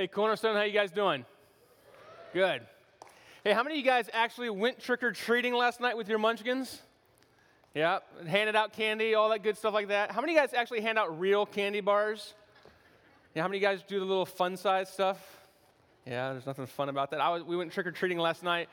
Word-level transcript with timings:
Hey, 0.00 0.06
Cornerstone, 0.06 0.56
how 0.56 0.62
you 0.62 0.72
guys 0.72 0.90
doing? 0.90 1.26
Good. 2.32 2.62
Hey, 3.44 3.52
how 3.52 3.62
many 3.62 3.74
of 3.74 3.84
you 3.84 3.84
guys 3.84 4.08
actually 4.14 4.48
went 4.48 4.80
trick 4.80 5.02
or 5.02 5.12
treating 5.12 5.52
last 5.52 5.78
night 5.78 5.94
with 5.94 6.08
your 6.08 6.18
munchkins? 6.18 6.80
Yeah, 7.74 7.98
handed 8.26 8.56
out 8.56 8.72
candy, 8.72 9.14
all 9.14 9.28
that 9.28 9.42
good 9.42 9.58
stuff 9.58 9.74
like 9.74 9.88
that. 9.88 10.10
How 10.10 10.22
many 10.22 10.32
of 10.32 10.36
you 10.36 10.40
guys 10.40 10.54
actually 10.54 10.80
hand 10.80 10.98
out 10.98 11.20
real 11.20 11.44
candy 11.44 11.82
bars? 11.82 12.32
Yeah, 13.34 13.42
how 13.42 13.48
many 13.48 13.58
of 13.58 13.62
you 13.62 13.68
guys 13.68 13.84
do 13.86 13.98
the 13.98 14.06
little 14.06 14.24
fun 14.24 14.56
size 14.56 14.88
stuff? 14.88 15.18
Yeah, 16.06 16.32
there's 16.32 16.46
nothing 16.46 16.64
fun 16.64 16.88
about 16.88 17.10
that. 17.10 17.20
I 17.20 17.28
was, 17.28 17.42
we 17.42 17.54
went 17.54 17.70
trick 17.70 17.86
or 17.86 17.92
treating 17.92 18.16
last 18.16 18.42
night. 18.42 18.70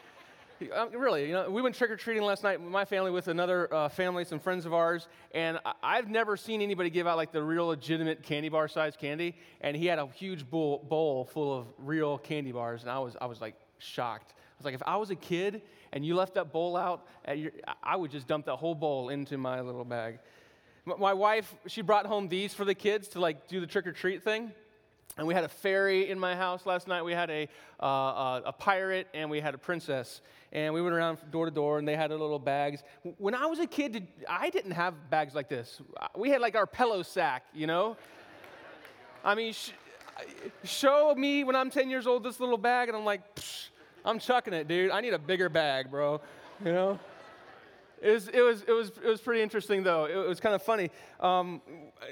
Uh, 0.59 0.87
really, 0.89 1.27
you 1.27 1.33
know, 1.33 1.49
we 1.51 1.61
went 1.61 1.75
trick 1.75 1.91
or 1.91 1.95
treating 1.95 2.23
last 2.23 2.43
night 2.43 2.59
with 2.59 2.71
my 2.71 2.83
family 2.83 3.11
with 3.11 3.27
another 3.27 3.71
uh, 3.71 3.87
family, 3.89 4.25
some 4.25 4.39
friends 4.39 4.65
of 4.65 4.73
ours, 4.73 5.07
and 5.35 5.59
I, 5.83 5.97
have 5.97 6.09
never 6.09 6.35
seen 6.35 6.63
anybody 6.63 6.89
give 6.89 7.05
out 7.05 7.15
like 7.15 7.31
the 7.31 7.43
real 7.43 7.67
legitimate 7.67 8.23
candy 8.23 8.49
bar 8.49 8.67
size 8.67 8.95
candy. 8.97 9.35
And 9.61 9.77
he 9.77 9.85
had 9.85 9.99
a 9.99 10.07
huge 10.07 10.49
bowl, 10.49 10.83
bowl 10.89 11.25
full 11.25 11.55
of 11.55 11.67
real 11.77 12.17
candy 12.17 12.51
bars, 12.51 12.81
and 12.81 12.89
I 12.89 12.97
was, 12.97 13.15
I 13.21 13.27
was 13.27 13.39
like 13.39 13.53
shocked. 13.77 14.33
I 14.35 14.57
was 14.57 14.65
like, 14.65 14.73
if 14.73 14.81
I 14.87 14.97
was 14.97 15.11
a 15.11 15.15
kid 15.15 15.61
and 15.93 16.03
you 16.03 16.15
left 16.15 16.33
that 16.33 16.51
bowl 16.51 16.75
out, 16.75 17.05
your, 17.31 17.51
I 17.83 17.95
would 17.95 18.09
just 18.09 18.27
dump 18.27 18.47
that 18.47 18.55
whole 18.55 18.73
bowl 18.73 19.09
into 19.09 19.37
my 19.37 19.61
little 19.61 19.85
bag. 19.85 20.17
My 20.85 21.13
wife, 21.13 21.53
she 21.67 21.81
brought 21.83 22.07
home 22.07 22.29
these 22.29 22.55
for 22.55 22.65
the 22.65 22.73
kids 22.73 23.09
to 23.09 23.19
like 23.19 23.47
do 23.47 23.59
the 23.59 23.67
trick 23.67 23.85
or 23.85 23.91
treat 23.91 24.23
thing. 24.23 24.53
And 25.17 25.25
we 25.25 25.33
had 25.33 25.43
a 25.43 25.49
fairy 25.49 26.09
in 26.09 26.19
my 26.19 26.35
house 26.35 26.65
last 26.65 26.87
night. 26.87 27.01
We 27.03 27.13
had 27.13 27.29
a, 27.29 27.47
uh, 27.79 27.83
uh, 27.83 28.41
a 28.45 28.53
pirate 28.53 29.07
and 29.13 29.29
we 29.29 29.39
had 29.39 29.55
a 29.55 29.57
princess. 29.57 30.21
And 30.51 30.73
we 30.73 30.81
went 30.81 30.95
around 30.95 31.17
door 31.31 31.45
to 31.45 31.51
door 31.51 31.79
and 31.79 31.87
they 31.87 31.95
had 31.95 32.11
little 32.11 32.39
bags. 32.39 32.83
When 33.17 33.33
I 33.33 33.47
was 33.47 33.59
a 33.59 33.67
kid, 33.67 34.07
I 34.29 34.49
didn't 34.49 34.71
have 34.71 35.09
bags 35.09 35.33
like 35.33 35.49
this. 35.49 35.81
We 36.15 36.29
had 36.29 36.41
like 36.41 36.55
our 36.55 36.67
pillow 36.67 37.01
sack, 37.01 37.43
you 37.53 37.67
know? 37.67 37.97
I 39.25 39.35
mean, 39.35 39.53
sh- 39.53 39.71
show 40.63 41.13
me 41.15 41.43
when 41.43 41.55
I'm 41.55 41.71
10 41.71 41.89
years 41.89 42.05
old 42.07 42.23
this 42.23 42.39
little 42.39 42.57
bag 42.57 42.87
and 42.87 42.97
I'm 42.97 43.05
like, 43.05 43.21
I'm 44.05 44.19
chucking 44.19 44.53
it, 44.53 44.67
dude. 44.67 44.91
I 44.91 45.01
need 45.01 45.13
a 45.13 45.19
bigger 45.19 45.49
bag, 45.49 45.89
bro. 45.91 46.21
You 46.63 46.71
know? 46.71 46.99
It 47.99 48.11
was, 48.11 48.27
it, 48.27 48.41
was, 48.41 48.61
it, 48.67 48.71
was, 48.71 48.89
it 49.03 49.07
was 49.07 49.21
pretty 49.21 49.41
interesting, 49.41 49.81
though. 49.81 50.05
It, 50.05 50.27
was 50.27 50.39
kind 50.39 50.53
of 50.53 50.61
funny. 50.61 50.91
Um, 51.19 51.61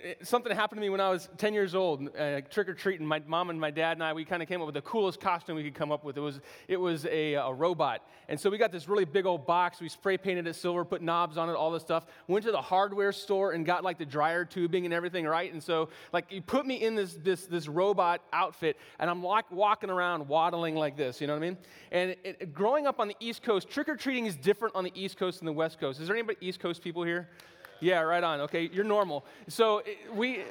it, 0.03 0.25
something 0.25 0.53
happened 0.55 0.77
to 0.77 0.81
me 0.81 0.89
when 0.89 0.99
I 0.99 1.09
was 1.09 1.29
10 1.37 1.53
years 1.53 1.75
old, 1.75 2.09
uh, 2.17 2.41
trick 2.41 2.67
or 2.67 2.73
treating. 2.73 3.05
My 3.05 3.21
mom 3.27 3.51
and 3.51 3.59
my 3.59 3.69
dad 3.69 3.91
and 3.91 4.03
I, 4.03 4.13
we 4.13 4.25
kind 4.25 4.41
of 4.41 4.49
came 4.49 4.61
up 4.61 4.65
with 4.65 4.73
the 4.73 4.81
coolest 4.81 5.19
costume 5.19 5.55
we 5.55 5.63
could 5.63 5.75
come 5.75 5.91
up 5.91 6.03
with. 6.03 6.17
It 6.17 6.21
was, 6.21 6.39
it 6.67 6.77
was 6.77 7.05
a, 7.05 7.35
a 7.35 7.53
robot. 7.53 8.01
And 8.27 8.39
so 8.39 8.49
we 8.49 8.57
got 8.57 8.71
this 8.71 8.89
really 8.89 9.05
big 9.05 9.27
old 9.27 9.45
box. 9.45 9.79
We 9.79 9.89
spray 9.89 10.17
painted 10.17 10.47
it 10.47 10.55
silver, 10.55 10.83
put 10.83 11.03
knobs 11.03 11.37
on 11.37 11.49
it, 11.49 11.53
all 11.53 11.69
this 11.69 11.83
stuff. 11.83 12.07
Went 12.27 12.45
to 12.45 12.51
the 12.51 12.61
hardware 12.61 13.11
store 13.11 13.51
and 13.51 13.63
got 13.63 13.83
like 13.83 13.99
the 13.99 14.05
dryer 14.05 14.43
tubing 14.43 14.85
and 14.85 14.93
everything, 14.93 15.25
right? 15.25 15.53
And 15.53 15.61
so, 15.61 15.89
like, 16.11 16.31
you 16.31 16.41
put 16.41 16.65
me 16.65 16.81
in 16.81 16.95
this, 16.95 17.13
this, 17.13 17.45
this 17.45 17.67
robot 17.67 18.21
outfit, 18.33 18.77
and 18.97 19.07
I'm 19.07 19.23
like 19.23 19.51
walking 19.51 19.91
around 19.91 20.27
waddling 20.27 20.75
like 20.75 20.97
this, 20.97 21.21
you 21.21 21.27
know 21.27 21.33
what 21.33 21.43
I 21.43 21.49
mean? 21.49 21.57
And 21.91 22.15
it, 22.23 22.53
growing 22.53 22.87
up 22.87 22.99
on 22.99 23.07
the 23.07 23.15
East 23.19 23.43
Coast, 23.43 23.69
trick 23.69 23.87
or 23.87 23.95
treating 23.95 24.25
is 24.25 24.35
different 24.35 24.75
on 24.75 24.83
the 24.83 24.91
East 24.95 25.17
Coast 25.17 25.39
than 25.39 25.45
the 25.45 25.53
West 25.53 25.74
West 25.75 25.81
Coast. 25.81 25.99
Is 25.99 26.07
there 26.07 26.15
anybody 26.15 26.37
East 26.39 26.61
Coast 26.61 26.81
people 26.81 27.03
here? 27.03 27.27
Yeah, 27.81 27.99
right 27.99 28.23
on. 28.23 28.39
Okay, 28.41 28.69
you're 28.71 28.85
normal. 28.85 29.25
So 29.49 29.79
eh, 29.79 29.95
we, 30.13 30.43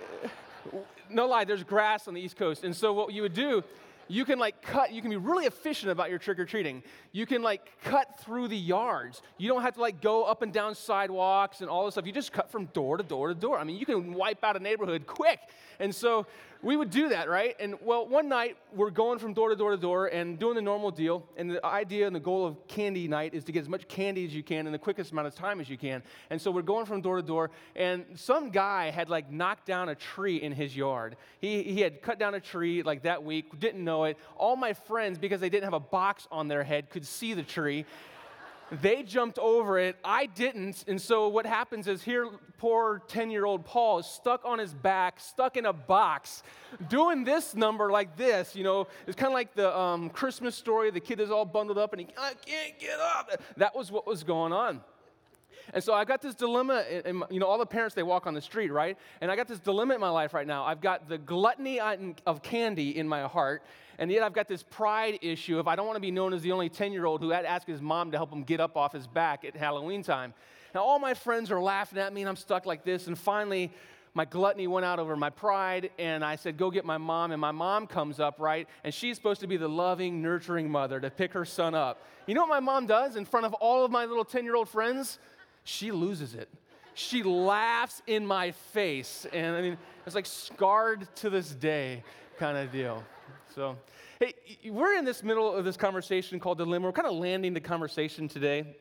no 1.08 1.26
lie, 1.26 1.44
there's 1.44 1.64
grass 1.64 2.06
on 2.06 2.12
the 2.12 2.20
East 2.20 2.36
Coast. 2.36 2.62
And 2.62 2.76
so 2.76 2.92
what 2.92 3.10
you 3.14 3.22
would 3.22 3.32
do 3.32 3.64
you 4.06 4.26
can 4.26 4.38
like 4.38 4.60
cut, 4.60 4.92
you 4.92 5.00
can 5.00 5.10
be 5.10 5.16
really 5.16 5.46
efficient 5.46 5.90
about 5.90 6.10
your 6.10 6.18
trick 6.18 6.38
or 6.38 6.44
treating. 6.44 6.82
You 7.12 7.24
can 7.24 7.42
like 7.42 7.70
cut 7.84 8.20
through 8.20 8.48
the 8.48 8.56
yards. 8.56 9.22
You 9.38 9.48
don't 9.48 9.62
have 9.62 9.74
to 9.76 9.80
like 9.80 10.02
go 10.02 10.24
up 10.24 10.42
and 10.42 10.52
down 10.52 10.74
sidewalks 10.74 11.62
and 11.62 11.70
all 11.70 11.86
this 11.86 11.94
stuff. 11.94 12.06
You 12.06 12.12
just 12.12 12.30
cut 12.30 12.50
from 12.50 12.66
door 12.66 12.98
to 12.98 13.02
door 13.02 13.28
to 13.28 13.34
door. 13.34 13.58
I 13.58 13.64
mean, 13.64 13.78
you 13.78 13.86
can 13.86 14.12
wipe 14.12 14.44
out 14.44 14.56
a 14.56 14.60
neighborhood 14.60 15.06
quick. 15.06 15.40
And 15.80 15.94
so 15.94 16.26
we 16.64 16.76
would 16.76 16.90
do 16.90 17.10
that, 17.10 17.28
right? 17.28 17.54
And 17.60 17.74
well, 17.82 18.06
one 18.08 18.28
night 18.28 18.56
we're 18.74 18.90
going 18.90 19.18
from 19.18 19.34
door 19.34 19.50
to 19.50 19.56
door 19.56 19.72
to 19.72 19.76
door 19.76 20.06
and 20.06 20.38
doing 20.38 20.54
the 20.54 20.62
normal 20.62 20.90
deal. 20.90 21.28
And 21.36 21.50
the 21.50 21.64
idea 21.64 22.06
and 22.06 22.16
the 22.16 22.20
goal 22.20 22.46
of 22.46 22.66
candy 22.66 23.06
night 23.06 23.34
is 23.34 23.44
to 23.44 23.52
get 23.52 23.60
as 23.60 23.68
much 23.68 23.86
candy 23.86 24.24
as 24.24 24.34
you 24.34 24.42
can 24.42 24.66
in 24.66 24.72
the 24.72 24.78
quickest 24.78 25.12
amount 25.12 25.28
of 25.28 25.34
time 25.34 25.60
as 25.60 25.68
you 25.68 25.76
can. 25.76 26.02
And 26.30 26.40
so 26.40 26.50
we're 26.50 26.62
going 26.62 26.86
from 26.86 27.02
door 27.02 27.16
to 27.16 27.22
door. 27.22 27.50
And 27.76 28.06
some 28.14 28.48
guy 28.48 28.90
had 28.90 29.10
like 29.10 29.30
knocked 29.30 29.66
down 29.66 29.90
a 29.90 29.94
tree 29.94 30.36
in 30.36 30.52
his 30.52 30.74
yard. 30.74 31.16
He, 31.38 31.62
he 31.62 31.80
had 31.82 32.00
cut 32.00 32.18
down 32.18 32.34
a 32.34 32.40
tree 32.40 32.82
like 32.82 33.02
that 33.02 33.22
week, 33.22 33.60
didn't 33.60 33.84
know 33.84 34.04
it. 34.04 34.16
All 34.36 34.56
my 34.56 34.72
friends, 34.72 35.18
because 35.18 35.40
they 35.40 35.50
didn't 35.50 35.64
have 35.64 35.74
a 35.74 35.80
box 35.80 36.26
on 36.32 36.48
their 36.48 36.64
head, 36.64 36.88
could 36.88 37.06
see 37.06 37.34
the 37.34 37.42
tree. 37.42 37.84
They 38.70 39.02
jumped 39.02 39.38
over 39.38 39.78
it. 39.78 39.96
I 40.04 40.26
didn't. 40.26 40.84
And 40.88 41.00
so 41.00 41.28
what 41.28 41.46
happens 41.46 41.86
is 41.86 42.02
here, 42.02 42.28
poor 42.58 43.02
10 43.08 43.30
year 43.30 43.44
old 43.44 43.64
Paul 43.64 43.98
is 43.98 44.06
stuck 44.06 44.44
on 44.44 44.58
his 44.58 44.72
back, 44.72 45.20
stuck 45.20 45.56
in 45.56 45.66
a 45.66 45.72
box, 45.72 46.42
doing 46.88 47.24
this 47.24 47.54
number 47.54 47.90
like 47.90 48.16
this. 48.16 48.56
You 48.56 48.64
know, 48.64 48.86
it's 49.06 49.16
kind 49.16 49.28
of 49.28 49.34
like 49.34 49.54
the 49.54 49.76
um, 49.76 50.10
Christmas 50.10 50.54
story. 50.54 50.90
The 50.90 51.00
kid 51.00 51.20
is 51.20 51.30
all 51.30 51.44
bundled 51.44 51.78
up 51.78 51.92
and 51.92 52.00
he 52.00 52.08
I 52.18 52.32
can't 52.44 52.78
get 52.78 52.98
up. 53.00 53.30
That 53.56 53.74
was 53.74 53.92
what 53.92 54.06
was 54.06 54.24
going 54.24 54.52
on. 54.52 54.80
And 55.72 55.82
so 55.82 55.94
I 55.94 56.04
got 56.04 56.20
this 56.20 56.34
dilemma, 56.34 56.84
in, 57.04 57.22
you 57.30 57.40
know, 57.40 57.46
all 57.46 57.58
the 57.58 57.66
parents, 57.66 57.94
they 57.94 58.02
walk 58.02 58.26
on 58.26 58.34
the 58.34 58.40
street, 58.40 58.70
right? 58.70 58.98
And 59.20 59.30
I 59.30 59.36
got 59.36 59.48
this 59.48 59.58
dilemma 59.58 59.94
in 59.94 60.00
my 60.00 60.10
life 60.10 60.34
right 60.34 60.46
now. 60.46 60.64
I've 60.64 60.80
got 60.80 61.08
the 61.08 61.18
gluttony 61.18 61.80
of 61.80 62.42
candy 62.42 62.96
in 62.96 63.08
my 63.08 63.22
heart, 63.22 63.62
and 63.98 64.10
yet 64.10 64.22
I've 64.22 64.32
got 64.32 64.48
this 64.48 64.62
pride 64.62 65.18
issue 65.22 65.58
of 65.58 65.68
I 65.68 65.76
don't 65.76 65.86
want 65.86 65.96
to 65.96 66.00
be 66.00 66.10
known 66.10 66.32
as 66.32 66.42
the 66.42 66.52
only 66.52 66.68
10 66.68 66.92
year 66.92 67.06
old 67.06 67.20
who 67.20 67.30
had 67.30 67.42
to 67.42 67.48
ask 67.48 67.66
his 67.66 67.80
mom 67.80 68.10
to 68.10 68.16
help 68.16 68.32
him 68.32 68.42
get 68.42 68.60
up 68.60 68.76
off 68.76 68.92
his 68.92 69.06
back 69.06 69.44
at 69.44 69.56
Halloween 69.56 70.02
time. 70.02 70.34
Now, 70.74 70.82
all 70.82 70.98
my 70.98 71.14
friends 71.14 71.50
are 71.50 71.60
laughing 71.60 71.98
at 71.98 72.12
me, 72.12 72.22
and 72.22 72.28
I'm 72.28 72.36
stuck 72.36 72.66
like 72.66 72.84
this. 72.84 73.06
And 73.06 73.16
finally, 73.16 73.72
my 74.16 74.24
gluttony 74.24 74.68
went 74.68 74.84
out 74.84 75.00
over 75.00 75.16
my 75.16 75.30
pride, 75.30 75.90
and 75.98 76.24
I 76.24 76.36
said, 76.36 76.56
Go 76.56 76.70
get 76.70 76.84
my 76.84 76.98
mom. 76.98 77.32
And 77.32 77.40
my 77.40 77.52
mom 77.52 77.86
comes 77.86 78.20
up, 78.20 78.38
right? 78.38 78.68
And 78.82 78.92
she's 78.92 79.16
supposed 79.16 79.40
to 79.40 79.46
be 79.46 79.56
the 79.56 79.68
loving, 79.68 80.22
nurturing 80.22 80.70
mother 80.70 81.00
to 81.00 81.10
pick 81.10 81.32
her 81.32 81.44
son 81.44 81.74
up. 81.74 82.02
You 82.26 82.34
know 82.34 82.42
what 82.42 82.50
my 82.50 82.60
mom 82.60 82.86
does 82.86 83.16
in 83.16 83.24
front 83.24 83.46
of 83.46 83.54
all 83.54 83.84
of 83.84 83.90
my 83.90 84.04
little 84.04 84.24
10 84.24 84.44
year 84.44 84.56
old 84.56 84.68
friends? 84.68 85.18
She 85.64 85.90
loses 85.90 86.34
it. 86.34 86.48
She 86.94 87.22
laughs 87.22 88.02
in 88.06 88.26
my 88.26 88.52
face. 88.52 89.26
And 89.32 89.56
I 89.56 89.62
mean, 89.62 89.78
it's 90.06 90.14
like 90.14 90.26
scarred 90.26 91.08
to 91.16 91.30
this 91.30 91.50
day 91.50 92.04
kind 92.38 92.56
of 92.56 92.70
deal. 92.70 93.02
So, 93.54 93.76
hey, 94.20 94.34
we're 94.70 94.96
in 94.96 95.04
this 95.04 95.22
middle 95.22 95.52
of 95.52 95.64
this 95.64 95.76
conversation 95.76 96.38
called 96.38 96.58
Dilemma. 96.58 96.86
We're 96.86 96.92
kind 96.92 97.08
of 97.08 97.14
landing 97.14 97.54
the 97.54 97.60
conversation 97.60 98.28
today. 98.28 98.76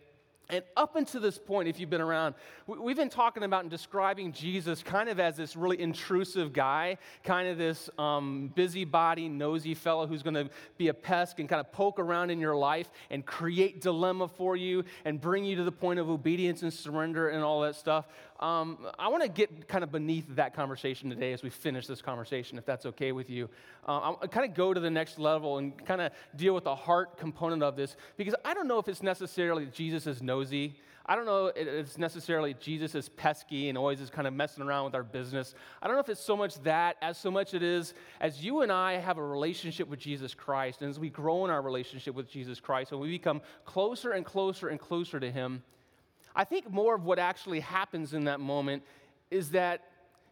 And 0.49 0.61
up 0.75 0.97
until 0.97 1.21
this 1.21 1.39
point, 1.39 1.69
if 1.69 1.79
you've 1.79 1.89
been 1.89 2.01
around, 2.01 2.35
we've 2.67 2.97
been 2.97 3.09
talking 3.09 3.43
about 3.43 3.61
and 3.61 3.71
describing 3.71 4.33
Jesus 4.33 4.83
kind 4.83 5.07
of 5.07 5.17
as 5.19 5.37
this 5.37 5.55
really 5.55 5.79
intrusive 5.79 6.51
guy, 6.51 6.97
kind 7.23 7.47
of 7.47 7.57
this 7.57 7.89
um, 7.97 8.51
busybody, 8.53 9.29
nosy 9.29 9.73
fellow 9.73 10.05
who's 10.05 10.21
going 10.21 10.33
to 10.33 10.49
be 10.77 10.89
a 10.89 10.93
pest 10.93 11.39
and 11.39 11.47
kind 11.47 11.61
of 11.61 11.71
poke 11.71 11.97
around 11.97 12.29
in 12.29 12.39
your 12.39 12.57
life 12.57 12.91
and 13.09 13.25
create 13.25 13.79
dilemma 13.79 14.27
for 14.27 14.57
you 14.57 14.83
and 15.05 15.21
bring 15.21 15.45
you 15.45 15.55
to 15.55 15.63
the 15.63 15.71
point 15.71 15.97
of 15.97 16.09
obedience 16.09 16.61
and 16.61 16.73
surrender 16.73 17.29
and 17.29 17.41
all 17.41 17.61
that 17.61 17.75
stuff. 17.75 18.07
Um, 18.39 18.77
I 18.99 19.07
want 19.07 19.23
to 19.23 19.29
get 19.29 19.67
kind 19.67 19.83
of 19.83 19.91
beneath 19.91 20.35
that 20.35 20.53
conversation 20.53 21.09
today 21.09 21.33
as 21.33 21.44
we 21.44 21.49
finish 21.49 21.87
this 21.87 22.02
conversation, 22.02 22.58
if 22.58 22.66
that's 22.66 22.85
okay 22.87 23.11
with 23.11 23.29
you. 23.29 23.49
Uh, 23.87 23.99
I'll 23.99 24.16
kind 24.16 24.49
of 24.49 24.55
go 24.55 24.73
to 24.73 24.79
the 24.79 24.90
next 24.90 25.19
level 25.19 25.59
and 25.59 25.85
kind 25.85 26.02
of 26.02 26.11
deal 26.35 26.53
with 26.53 26.63
the 26.63 26.75
heart 26.75 27.17
component 27.17 27.63
of 27.63 27.75
this 27.75 27.96
because 28.17 28.35
I 28.43 28.53
don't 28.53 28.67
know 28.67 28.79
if 28.79 28.87
it's 28.87 29.03
necessarily 29.03 29.67
Jesus 29.67 30.08
is 30.08 30.22
nosy. 30.22 30.75
I 31.05 31.16
don't 31.16 31.25
know 31.25 31.47
if 31.47 31.67
it's 31.67 31.97
necessarily 31.97 32.53
Jesus 32.53 32.96
is 32.96 33.09
pesky 33.09 33.67
and 33.67 33.78
always 33.78 33.99
is 33.99 34.09
kind 34.09 34.25
of 34.25 34.34
messing 34.34 34.63
around 34.63 34.85
with 34.85 34.96
our 34.96 35.03
business. 35.03 35.53
I 35.81 35.87
don't 35.87 35.97
know 35.97 36.02
if 36.02 36.08
it's 36.08 36.23
so 36.23 36.37
much 36.37 36.61
that 36.63 36.96
as 37.02 37.17
so 37.17 37.29
much 37.29 37.53
it 37.53 37.61
is 37.61 37.93
as 38.22 38.43
you 38.43 38.61
and 38.61 38.72
I 38.72 38.93
have 38.93 39.17
a 39.17 39.23
relationship 39.23 39.90
with 39.90 39.99
Jesus 39.99 40.34
Christ 40.34 40.81
and 40.81 40.90
as 40.90 40.99
we 40.99 41.09
grow 41.09 41.43
in 41.43 41.52
our 41.52 41.61
relationship 41.61 42.16
with 42.16 42.29
Jesus 42.31 42.61
Christ 42.61 42.93
and 42.93 43.02
we 43.02 43.09
become 43.09 43.41
closer 43.66 44.11
and 44.11 44.25
closer 44.25 44.69
and 44.69 44.79
closer 44.79 45.19
to 45.19 45.29
Him 45.29 45.61
I 46.35 46.44
think 46.44 46.70
more 46.70 46.96
of 46.96 47.06
what 47.06 47.20
actually 47.20 47.59
happens 47.59 48.14
in 48.14 48.26
that 48.26 48.40
moment 48.40 48.84
is 49.30 49.52
that 49.52 49.84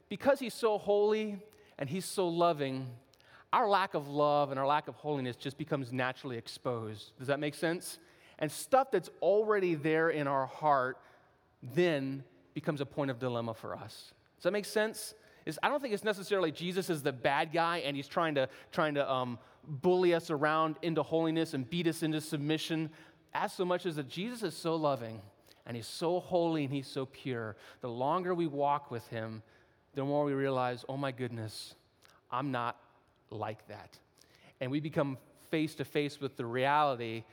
because 0.09 0.39
he's 0.39 0.53
so 0.53 0.77
holy 0.77 1.39
and 1.77 1.89
he's 1.89 2.05
so 2.05 2.27
loving, 2.27 2.87
our 3.53 3.67
lack 3.67 3.93
of 3.93 4.07
love 4.07 4.51
and 4.51 4.59
our 4.59 4.67
lack 4.67 4.87
of 4.87 4.95
holiness 4.95 5.35
just 5.35 5.57
becomes 5.57 5.91
naturally 5.91 6.37
exposed. 6.37 7.11
Does 7.17 7.27
that 7.27 7.39
make 7.39 7.55
sense? 7.55 7.99
And 8.39 8.51
stuff 8.51 8.91
that's 8.91 9.09
already 9.21 9.75
there 9.75 10.09
in 10.09 10.27
our 10.27 10.45
heart 10.45 10.97
then 11.61 12.23
becomes 12.53 12.81
a 12.81 12.85
point 12.85 13.11
of 13.11 13.19
dilemma 13.19 13.53
for 13.53 13.75
us. 13.75 14.13
Does 14.37 14.43
that 14.43 14.53
make 14.53 14.65
sense? 14.65 15.13
Is 15.45 15.59
I 15.61 15.69
don't 15.69 15.81
think 15.81 15.93
it's 15.93 16.03
necessarily 16.03 16.51
Jesus 16.51 16.89
is 16.89 17.03
the 17.03 17.11
bad 17.11 17.51
guy 17.51 17.77
and 17.79 17.95
he's 17.95 18.07
trying 18.07 18.35
to 18.35 18.49
trying 18.71 18.95
to 18.95 19.11
um, 19.11 19.39
bully 19.67 20.13
us 20.13 20.29
around 20.29 20.77
into 20.81 21.03
holiness 21.03 21.53
and 21.53 21.69
beat 21.69 21.87
us 21.87 22.03
into 22.03 22.21
submission, 22.21 22.89
as 23.33 23.53
so 23.53 23.65
much 23.65 23.85
as 23.85 23.95
that 23.95 24.07
Jesus 24.07 24.43
is 24.43 24.55
so 24.55 24.75
loving 24.75 25.21
and 25.65 25.75
he's 25.75 25.87
so 25.87 26.19
holy 26.19 26.63
and 26.65 26.73
he's 26.73 26.87
so 26.87 27.05
pure. 27.05 27.55
The 27.81 27.89
longer 27.89 28.33
we 28.33 28.47
walk 28.47 28.91
with 28.91 29.07
him, 29.07 29.43
the 29.93 30.03
more 30.03 30.25
we 30.25 30.33
realize, 30.33 30.85
oh 30.89 30.97
my 30.97 31.11
goodness, 31.11 31.75
I'm 32.31 32.51
not 32.51 32.77
like 33.29 33.67
that. 33.67 33.97
And 34.59 34.71
we 34.71 34.79
become 34.79 35.17
face 35.49 35.75
to 35.75 35.85
face 35.85 36.19
with 36.21 36.37
the 36.37 36.45
reality 36.45 37.23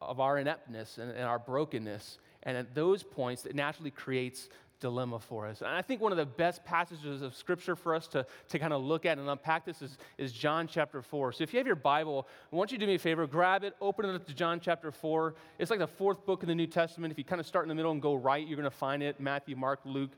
of 0.00 0.20
our 0.20 0.38
ineptness 0.38 0.98
and, 0.98 1.10
and 1.10 1.24
our 1.24 1.38
brokenness. 1.38 2.18
And 2.44 2.56
at 2.56 2.74
those 2.74 3.02
points, 3.02 3.44
it 3.44 3.54
naturally 3.54 3.90
creates 3.90 4.48
dilemma 4.80 5.18
for 5.18 5.46
us. 5.46 5.60
And 5.60 5.70
I 5.70 5.82
think 5.82 6.00
one 6.00 6.12
of 6.12 6.18
the 6.18 6.26
best 6.26 6.64
passages 6.64 7.22
of 7.22 7.34
scripture 7.34 7.76
for 7.76 7.94
us 7.94 8.06
to, 8.08 8.26
to 8.48 8.58
kind 8.58 8.72
of 8.72 8.82
look 8.82 9.06
at 9.06 9.18
and 9.18 9.28
unpack 9.28 9.64
this 9.64 9.82
is, 9.82 9.98
is 10.18 10.32
John 10.32 10.66
chapter 10.66 11.02
4. 11.02 11.32
So 11.32 11.44
if 11.44 11.52
you 11.52 11.58
have 11.58 11.66
your 11.66 11.76
Bible, 11.76 12.26
I 12.52 12.56
want 12.56 12.72
you 12.72 12.78
do 12.78 12.86
me 12.86 12.94
a 12.94 12.98
favor, 12.98 13.26
grab 13.26 13.64
it, 13.64 13.74
open 13.80 14.04
it 14.04 14.14
up 14.14 14.26
to 14.26 14.34
John 14.34 14.60
chapter 14.60 14.90
4. 14.90 15.34
It's 15.58 15.70
like 15.70 15.80
the 15.80 15.86
fourth 15.86 16.24
book 16.26 16.42
in 16.42 16.48
the 16.48 16.54
New 16.54 16.66
Testament. 16.66 17.10
If 17.10 17.18
you 17.18 17.24
kind 17.24 17.40
of 17.40 17.46
start 17.46 17.64
in 17.64 17.68
the 17.68 17.74
middle 17.74 17.92
and 17.92 18.02
go 18.02 18.14
right, 18.14 18.46
you're 18.46 18.56
going 18.56 18.70
to 18.70 18.76
find 18.76 19.02
it 19.02 19.20
Matthew, 19.20 19.56
Mark, 19.56 19.80
Luke, 19.84 20.10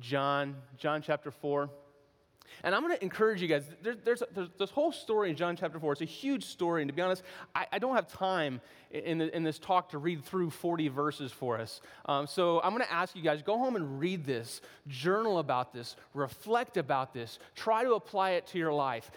John, 0.00 0.56
John 0.78 1.02
chapter 1.02 1.30
4. 1.30 1.68
And 2.62 2.74
I'm 2.74 2.82
going 2.82 2.96
to 2.96 3.02
encourage 3.02 3.42
you 3.42 3.48
guys. 3.48 3.64
There's, 3.82 3.96
there's, 4.04 4.22
there's, 4.34 4.48
this 4.58 4.70
whole 4.70 4.92
story 4.92 5.30
in 5.30 5.36
John 5.36 5.56
chapter 5.56 5.78
4. 5.78 5.92
It's 5.92 6.02
a 6.02 6.06
huge 6.06 6.44
story. 6.44 6.82
And 6.82 6.88
to 6.88 6.94
be 6.94 7.02
honest, 7.02 7.22
I, 7.54 7.66
I 7.72 7.78
don't 7.78 7.94
have 7.94 8.08
time 8.08 8.60
in, 8.90 9.18
the, 9.18 9.34
in, 9.34 9.42
this 9.42 9.58
talk 9.58 9.90
to 9.90 9.98
read 9.98 10.24
through 10.24 10.50
40 10.50 10.88
verses 10.88 11.32
for 11.32 11.58
us. 11.58 11.80
Um, 12.06 12.26
so 12.26 12.60
I'm 12.62 12.70
going 12.70 12.84
to 12.84 12.92
ask 12.92 13.16
you 13.16 13.22
guys 13.22 13.42
go 13.42 13.58
home 13.58 13.76
and 13.76 13.98
read 13.98 14.24
this, 14.24 14.60
journal 14.86 15.38
about 15.38 15.72
this, 15.72 15.96
reflect 16.14 16.76
about 16.76 17.12
this, 17.12 17.38
try 17.56 17.82
to 17.82 17.94
apply 17.94 18.32
it 18.32 18.46
to 18.48 18.58
your 18.58 18.72
life. 18.72 19.10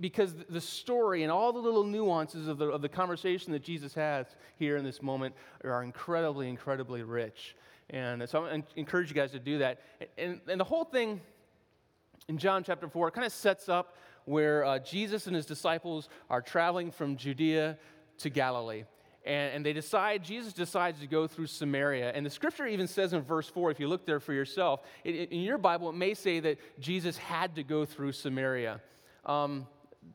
because 0.00 0.34
the 0.48 0.60
story 0.60 1.24
and 1.24 1.32
all 1.32 1.52
the 1.52 1.58
little 1.58 1.84
nuances 1.84 2.46
of 2.46 2.58
the, 2.58 2.66
of 2.66 2.80
the 2.80 2.88
conversation 2.88 3.52
that 3.52 3.62
Jesus 3.62 3.92
has 3.94 4.26
here 4.56 4.76
in 4.76 4.84
this 4.84 5.02
moment 5.02 5.34
are 5.64 5.82
incredibly, 5.82 6.48
incredibly 6.48 7.02
rich. 7.02 7.56
And 7.90 8.26
so 8.28 8.46
I 8.46 8.62
encourage 8.76 9.08
you 9.08 9.14
guys 9.14 9.32
to 9.32 9.38
do 9.38 9.58
that. 9.58 9.80
And, 10.16 10.40
and 10.48 10.58
the 10.58 10.64
whole 10.64 10.84
thing 10.84 11.20
in 12.28 12.38
John 12.38 12.64
chapter 12.64 12.88
4, 12.88 13.08
it 13.08 13.10
kind 13.12 13.26
of 13.26 13.32
sets 13.32 13.68
up 13.68 13.96
where 14.24 14.64
uh, 14.64 14.78
Jesus 14.78 15.26
and 15.26 15.36
his 15.36 15.46
disciples 15.46 16.08
are 16.30 16.40
traveling 16.40 16.90
from 16.90 17.16
Judea 17.16 17.78
to 18.18 18.30
Galilee. 18.30 18.84
And, 19.26 19.54
and, 19.54 19.66
they 19.66 19.72
decide, 19.72 20.22
Jesus 20.22 20.52
decides 20.52 21.00
to 21.00 21.06
go 21.06 21.26
through 21.26 21.46
Samaria. 21.46 22.12
And 22.14 22.26
the 22.26 22.30
scripture 22.30 22.66
even 22.66 22.86
says 22.86 23.14
in 23.14 23.22
verse 23.22 23.48
4, 23.48 23.70
if 23.70 23.80
you 23.80 23.88
look 23.88 24.04
there 24.04 24.20
for 24.20 24.34
yourself, 24.34 24.82
it, 25.02 25.30
in 25.30 25.40
your 25.40 25.56
Bible, 25.56 25.88
it 25.88 25.94
may 25.94 26.12
say 26.12 26.40
that 26.40 26.58
Jesus 26.78 27.16
had 27.16 27.54
to 27.54 27.62
go 27.62 27.86
through 27.86 28.12
Samaria. 28.12 28.82
Um, 29.24 29.66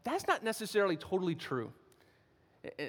that's 0.04 0.28
not 0.28 0.44
necessarily 0.44 0.96
totally 0.96 1.34
true. 1.34 1.72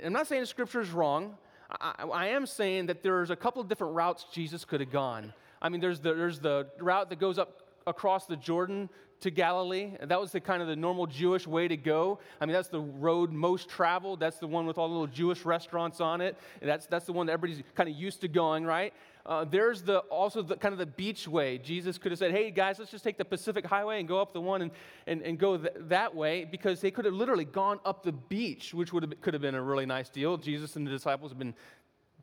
I'm 0.04 0.12
not 0.12 0.26
saying 0.26 0.42
the 0.42 0.46
scripture 0.46 0.80
is 0.80 0.90
wrong. 0.90 1.38
I, 1.70 2.04
I 2.12 2.26
am 2.28 2.46
saying 2.46 2.86
that 2.86 3.02
there's 3.02 3.30
a 3.30 3.36
couple 3.36 3.62
of 3.62 3.68
different 3.68 3.94
routes 3.94 4.26
Jesus 4.30 4.66
could 4.66 4.80
have 4.80 4.92
gone. 4.92 5.32
I 5.62 5.70
mean, 5.70 5.80
there's 5.80 6.00
the, 6.00 6.14
there's 6.14 6.40
the 6.40 6.66
route 6.80 7.08
that 7.10 7.18
goes 7.18 7.38
up 7.38 7.62
across 7.86 8.26
the 8.26 8.36
Jordan 8.36 8.90
to 9.20 9.30
Galilee. 9.30 9.92
That 10.02 10.20
was 10.20 10.32
the 10.32 10.40
kind 10.40 10.62
of 10.62 10.68
the 10.68 10.76
normal 10.76 11.06
Jewish 11.06 11.46
way 11.46 11.68
to 11.68 11.76
go. 11.76 12.18
I 12.40 12.46
mean, 12.46 12.54
that's 12.54 12.68
the 12.68 12.80
road 12.80 13.32
most 13.32 13.68
traveled. 13.68 14.20
That's 14.20 14.38
the 14.38 14.46
one 14.46 14.66
with 14.66 14.78
all 14.78 14.88
the 14.88 14.94
little 14.94 15.06
Jewish 15.06 15.44
restaurants 15.44 16.00
on 16.00 16.20
it. 16.20 16.36
That's, 16.62 16.86
that's 16.86 17.06
the 17.06 17.12
one 17.12 17.26
that 17.26 17.32
everybody's 17.32 17.64
kind 17.74 17.88
of 17.88 17.94
used 17.94 18.20
to 18.22 18.28
going, 18.28 18.64
right? 18.64 18.92
Uh, 19.26 19.44
there's 19.44 19.82
the 19.82 19.98
also 19.98 20.42
the 20.42 20.56
kind 20.56 20.72
of 20.72 20.78
the 20.78 20.86
beach 20.86 21.28
way. 21.28 21.58
Jesus 21.58 21.98
could 21.98 22.10
have 22.10 22.18
said, 22.18 22.30
hey, 22.30 22.50
guys, 22.50 22.78
let's 22.78 22.90
just 22.90 23.04
take 23.04 23.18
the 23.18 23.24
Pacific 23.24 23.66
Highway 23.66 24.00
and 24.00 24.08
go 24.08 24.20
up 24.20 24.32
the 24.32 24.40
one 24.40 24.62
and, 24.62 24.70
and, 25.06 25.20
and 25.22 25.38
go 25.38 25.58
th- 25.58 25.74
that 25.76 26.14
way 26.14 26.44
because 26.44 26.80
they 26.80 26.90
could 26.90 27.04
have 27.04 27.12
literally 27.12 27.44
gone 27.44 27.78
up 27.84 28.02
the 28.02 28.12
beach, 28.12 28.72
which 28.72 28.92
would 28.92 29.02
have, 29.02 29.20
could 29.20 29.34
have 29.34 29.42
been 29.42 29.54
a 29.54 29.62
really 29.62 29.84
nice 29.86 30.08
deal. 30.08 30.38
Jesus 30.38 30.76
and 30.76 30.86
the 30.86 30.90
disciples 30.90 31.30
have 31.30 31.38
been 31.38 31.54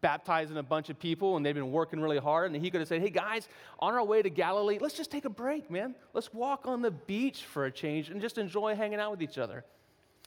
baptizing 0.02 0.58
a 0.58 0.64
bunch 0.64 0.90
of 0.90 1.00
people 1.00 1.38
and 1.38 1.46
they've 1.46 1.56
been 1.56 1.72
working 1.72 2.00
really 2.00 2.18
hard. 2.18 2.52
And 2.52 2.62
he 2.62 2.70
could 2.70 2.82
have 2.82 2.88
said, 2.88 3.02
Hey 3.02 3.10
guys, 3.10 3.48
on 3.80 3.94
our 3.94 4.04
way 4.04 4.22
to 4.22 4.30
Galilee, 4.30 4.78
let's 4.80 4.96
just 4.96 5.12
take 5.12 5.26
a 5.26 5.30
break, 5.30 5.70
man. 5.72 5.96
Let's 6.14 6.34
walk 6.34 6.66
on 6.66 6.82
the 6.82 6.92
beach 6.92 7.46
for 7.46 7.66
a 7.66 7.72
change 7.72 8.10
and 8.10 8.22
just 8.22 8.38
enjoy 8.38 8.76
hanging 8.76 9.00
out 9.00 9.12
with 9.12 9.22
each 9.22 9.38
other. 9.38 9.64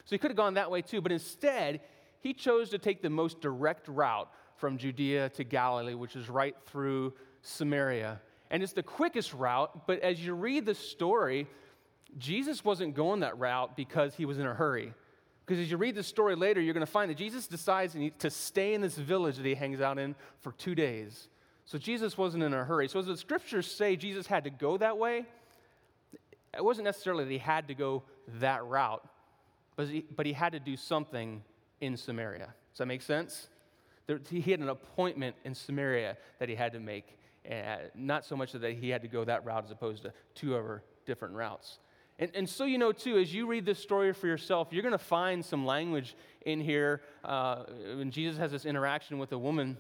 So 0.05 0.15
he 0.15 0.19
could 0.19 0.31
have 0.31 0.37
gone 0.37 0.55
that 0.55 0.71
way 0.71 0.83
too, 0.83 1.01
but 1.01 1.13
instead, 1.13 1.81
he 2.21 2.35
chose 2.35 2.71
to 2.71 2.79
take 2.79 3.03
the 3.03 3.11
most 3.11 3.41
direct 3.41 3.89
route 3.89 4.31
from 4.57 4.77
Judea 4.77 5.31
to 5.31 5.45
Galilee, 5.45 5.95
which 5.95 6.17
is 6.17 6.29
right 6.29 6.55
through 6.67 7.15
Samaria. 7.43 8.21
And 8.51 8.63
it's 8.63 8.73
the 8.73 8.83
quickest 8.83 9.33
route, 9.33 9.87
but 9.87 10.01
as 10.01 10.25
you 10.25 10.35
read 10.35 10.67
the 10.67 10.75
story, 10.75 11.47
Jesus 12.19 12.65
wasn't 12.65 12.95
going 12.95 13.21
that 13.21 13.39
route 13.39 13.77
because 13.77 14.15
he 14.15 14.27
was 14.27 14.39
in 14.39 14.47
a 14.47 14.55
hurry. 14.55 14.93
Because 15.51 15.65
as 15.65 15.71
you 15.73 15.79
read 15.79 15.97
the 15.97 16.03
story 16.05 16.37
later, 16.37 16.61
you're 16.61 16.75
going 16.75 16.87
to 16.87 16.93
find 16.93 17.11
that 17.11 17.17
Jesus 17.17 17.49
decides 17.49 17.97
to 18.21 18.31
stay 18.31 18.73
in 18.73 18.81
this 18.81 18.97
village 18.97 19.37
that 19.37 19.45
he 19.45 19.57
hangs 19.57 19.81
out 19.81 19.99
in 19.99 20.15
for 20.43 20.53
two 20.53 20.77
days. 20.77 21.27
So 21.65 21.77
Jesus 21.77 22.17
wasn't 22.17 22.45
in 22.45 22.55
a 22.55 22.63
hurry. 22.63 22.87
So 22.87 23.01
as 23.01 23.07
the 23.07 23.17
scriptures 23.17 23.69
say 23.69 23.97
Jesus 23.97 24.29
had 24.29 24.45
to 24.45 24.51
go 24.51 24.77
that 24.77 24.97
way, 24.97 25.27
it 26.57 26.65
wasn't 26.65 26.85
necessarily 26.85 27.25
that 27.25 27.33
he 27.33 27.39
had 27.39 27.67
to 27.67 27.75
go 27.75 28.05
that 28.39 28.65
route, 28.65 29.05
but 29.75 29.89
he, 29.89 30.05
but 30.15 30.25
he 30.25 30.33
had 30.33 30.53
to 30.53 30.61
do 30.61 30.77
something 30.77 31.43
in 31.81 31.97
Samaria. 31.97 32.55
Does 32.71 32.79
that 32.79 32.87
make 32.87 33.03
sense? 33.03 33.49
There, 34.07 34.21
he 34.31 34.53
had 34.53 34.61
an 34.61 34.69
appointment 34.69 35.35
in 35.45 35.57
Samaria 35.57 36.17
that 36.39 36.49
he 36.49 36.55
had 36.55 36.75
to 36.75 36.79
make, 36.79 37.19
uh, 37.51 37.79
not 37.97 38.25
so 38.25 38.37
much 38.37 38.53
that 38.53 38.75
he 38.75 38.89
had 38.89 39.03
to 39.03 39.09
go 39.09 39.25
that 39.25 39.45
route 39.45 39.65
as 39.65 39.73
opposed 39.73 40.05
to 40.05 40.13
two 40.37 40.55
other 40.57 40.85
different 41.07 41.35
routes. 41.35 41.81
And, 42.21 42.31
and 42.35 42.49
so 42.49 42.65
you 42.65 42.79
know, 42.79 42.93
too, 42.93 43.17
as 43.17 43.35
you 43.35 43.47
read 43.47 43.65
this 43.65 43.79
story 43.79 44.13
for 44.13 44.27
yourself, 44.27 44.69
you're 44.71 44.83
going 44.83 44.93
to 44.93 44.99
find 44.99 45.45
some 45.45 45.65
language 45.65 46.15
in 46.45 46.61
here 46.61 47.01
uh, 47.25 47.65
when 47.97 48.11
Jesus 48.11 48.39
has 48.39 48.53
this 48.53 48.67
interaction 48.67 49.19
with 49.19 49.33
a 49.33 49.39
woman 49.39 49.79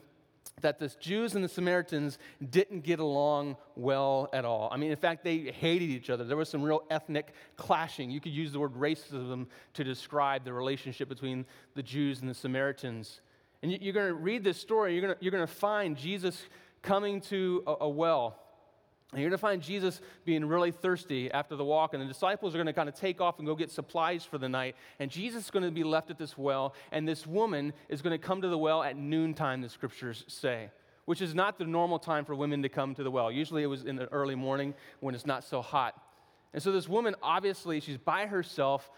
that 0.62 0.78
the 0.78 0.88
Jews 1.00 1.34
and 1.34 1.44
the 1.44 1.48
Samaritans 1.48 2.18
didn't 2.50 2.80
get 2.80 2.98
along 2.98 3.56
well 3.76 4.28
at 4.32 4.44
all. 4.44 4.68
I 4.72 4.78
mean, 4.78 4.90
in 4.90 4.96
fact, 4.96 5.22
they 5.22 5.38
hated 5.38 5.90
each 5.90 6.10
other. 6.10 6.24
There 6.24 6.36
was 6.36 6.48
some 6.48 6.62
real 6.62 6.82
ethnic 6.90 7.34
clashing. 7.56 8.10
You 8.10 8.20
could 8.20 8.32
use 8.32 8.52
the 8.52 8.58
word 8.58 8.74
racism 8.74 9.46
to 9.74 9.84
describe 9.84 10.44
the 10.44 10.52
relationship 10.52 11.08
between 11.08 11.44
the 11.74 11.82
Jews 11.82 12.20
and 12.20 12.28
the 12.28 12.34
Samaritans. 12.34 13.20
And 13.62 13.70
you're 13.70 13.92
going 13.92 14.08
to 14.08 14.14
read 14.14 14.42
this 14.44 14.58
story, 14.58 14.94
you're 14.94 15.02
going 15.02 15.14
to, 15.14 15.22
you're 15.22 15.30
to 15.30 15.46
find 15.46 15.96
Jesus 15.96 16.42
coming 16.82 17.20
to 17.22 17.62
a, 17.66 17.76
a 17.82 17.88
well. 17.88 18.38
And 19.12 19.20
you're 19.20 19.28
going 19.28 19.38
to 19.38 19.42
find 19.42 19.60
Jesus 19.60 20.00
being 20.24 20.44
really 20.44 20.70
thirsty 20.70 21.30
after 21.32 21.56
the 21.56 21.64
walk, 21.64 21.94
and 21.94 22.02
the 22.02 22.06
disciples 22.06 22.54
are 22.54 22.58
going 22.58 22.66
to 22.66 22.72
kind 22.72 22.88
of 22.88 22.94
take 22.94 23.20
off 23.20 23.38
and 23.38 23.46
go 23.46 23.56
get 23.56 23.70
supplies 23.70 24.24
for 24.24 24.38
the 24.38 24.48
night. 24.48 24.76
And 25.00 25.10
Jesus 25.10 25.46
is 25.46 25.50
going 25.50 25.64
to 25.64 25.70
be 25.72 25.82
left 25.82 26.10
at 26.10 26.18
this 26.18 26.38
well, 26.38 26.74
and 26.92 27.08
this 27.08 27.26
woman 27.26 27.72
is 27.88 28.02
going 28.02 28.18
to 28.18 28.24
come 28.24 28.40
to 28.42 28.48
the 28.48 28.58
well 28.58 28.82
at 28.84 28.96
noontime, 28.96 29.62
the 29.62 29.68
scriptures 29.68 30.24
say, 30.28 30.70
which 31.06 31.20
is 31.20 31.34
not 31.34 31.58
the 31.58 31.64
normal 31.64 31.98
time 31.98 32.24
for 32.24 32.36
women 32.36 32.62
to 32.62 32.68
come 32.68 32.94
to 32.94 33.02
the 33.02 33.10
well. 33.10 33.32
Usually 33.32 33.64
it 33.64 33.66
was 33.66 33.84
in 33.84 33.96
the 33.96 34.06
early 34.12 34.36
morning 34.36 34.74
when 35.00 35.16
it's 35.16 35.26
not 35.26 35.42
so 35.42 35.60
hot. 35.60 36.00
And 36.52 36.62
so 36.62 36.70
this 36.70 36.88
woman, 36.88 37.16
obviously, 37.22 37.80
she's 37.80 37.98
by 37.98 38.26
herself 38.26 38.90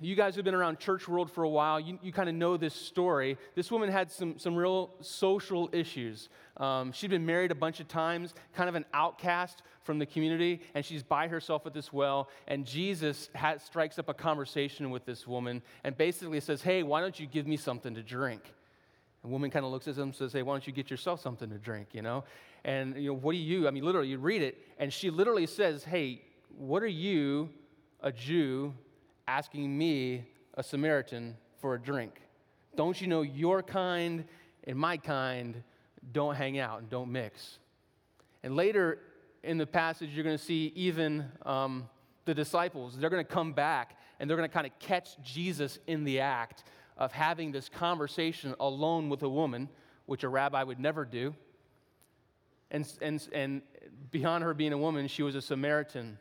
you 0.00 0.14
guys 0.14 0.34
who've 0.34 0.44
been 0.44 0.54
around 0.54 0.78
church 0.78 1.08
world 1.08 1.30
for 1.30 1.44
a 1.44 1.48
while, 1.48 1.78
you, 1.80 1.98
you 2.02 2.12
kind 2.12 2.28
of 2.28 2.34
know 2.34 2.56
this 2.56 2.74
story. 2.74 3.36
This 3.54 3.70
woman 3.70 3.90
had 3.90 4.10
some, 4.10 4.38
some 4.38 4.56
real 4.56 4.90
social 5.00 5.68
issues. 5.72 6.28
Um, 6.56 6.92
she'd 6.92 7.10
been 7.10 7.26
married 7.26 7.50
a 7.50 7.54
bunch 7.54 7.80
of 7.80 7.88
times, 7.88 8.34
kind 8.54 8.68
of 8.68 8.74
an 8.74 8.84
outcast 8.94 9.62
from 9.82 9.98
the 9.98 10.06
community, 10.06 10.60
and 10.74 10.84
she's 10.84 11.02
by 11.02 11.28
herself 11.28 11.66
at 11.66 11.72
this 11.72 11.92
well. 11.92 12.28
And 12.48 12.66
Jesus 12.66 13.30
has, 13.34 13.62
strikes 13.62 13.98
up 13.98 14.08
a 14.08 14.14
conversation 14.14 14.90
with 14.90 15.04
this 15.06 15.26
woman 15.26 15.62
and 15.84 15.96
basically 15.96 16.40
says, 16.40 16.62
Hey, 16.62 16.82
why 16.82 17.00
don't 17.00 17.18
you 17.18 17.26
give 17.26 17.46
me 17.46 17.56
something 17.56 17.94
to 17.94 18.02
drink? 18.02 18.42
The 19.22 19.28
woman 19.28 19.50
kind 19.50 19.64
of 19.64 19.72
looks 19.72 19.88
at 19.88 19.96
him 19.96 20.02
and 20.02 20.14
says, 20.14 20.32
Hey, 20.32 20.42
why 20.42 20.54
don't 20.54 20.66
you 20.66 20.72
get 20.72 20.90
yourself 20.90 21.20
something 21.20 21.48
to 21.50 21.58
drink, 21.58 21.88
you 21.92 22.02
know? 22.02 22.24
And, 22.64 22.96
you 22.96 23.08
know, 23.10 23.14
what 23.14 23.32
do 23.32 23.38
you, 23.38 23.68
I 23.68 23.70
mean, 23.70 23.84
literally, 23.84 24.08
you 24.08 24.18
read 24.18 24.42
it, 24.42 24.58
and 24.78 24.92
she 24.92 25.10
literally 25.10 25.46
says, 25.46 25.84
Hey, 25.84 26.22
what 26.56 26.82
are 26.82 26.88
you, 26.88 27.50
a 28.00 28.10
Jew, 28.12 28.74
asking 29.28 29.76
me, 29.76 30.24
a 30.54 30.62
Samaritan, 30.62 31.36
for 31.60 31.74
a 31.74 31.78
drink. 31.78 32.20
Don't 32.76 33.00
you 33.00 33.06
know 33.06 33.22
your 33.22 33.62
kind 33.62 34.24
and 34.64 34.78
my 34.78 34.96
kind 34.96 35.62
don't 36.12 36.34
hang 36.34 36.58
out 36.58 36.80
and 36.80 36.90
don't 36.90 37.10
mix? 37.10 37.58
And 38.42 38.54
later 38.54 38.98
in 39.42 39.58
the 39.58 39.66
passage, 39.66 40.10
you're 40.10 40.24
going 40.24 40.36
to 40.36 40.42
see 40.42 40.72
even 40.74 41.24
um, 41.44 41.88
the 42.24 42.34
disciples. 42.34 42.96
They're 42.96 43.10
going 43.10 43.24
to 43.24 43.32
come 43.32 43.52
back 43.52 43.96
and 44.18 44.28
they're 44.28 44.36
going 44.36 44.48
to 44.48 44.52
kind 44.52 44.66
of 44.66 44.78
catch 44.78 45.20
Jesus 45.22 45.78
in 45.86 46.04
the 46.04 46.20
act 46.20 46.64
of 46.96 47.12
having 47.12 47.52
this 47.52 47.68
conversation 47.68 48.54
alone 48.60 49.08
with 49.08 49.22
a 49.22 49.28
woman, 49.28 49.68
which 50.06 50.24
a 50.24 50.28
rabbi 50.28 50.62
would 50.62 50.80
never 50.80 51.04
do. 51.04 51.34
And, 52.70 52.90
and, 53.00 53.28
and 53.32 53.62
beyond 54.10 54.44
her 54.44 54.54
being 54.54 54.72
a 54.72 54.78
woman, 54.78 55.06
she 55.08 55.22
was 55.22 55.34
a 55.34 55.42
Samaritan. 55.42 56.18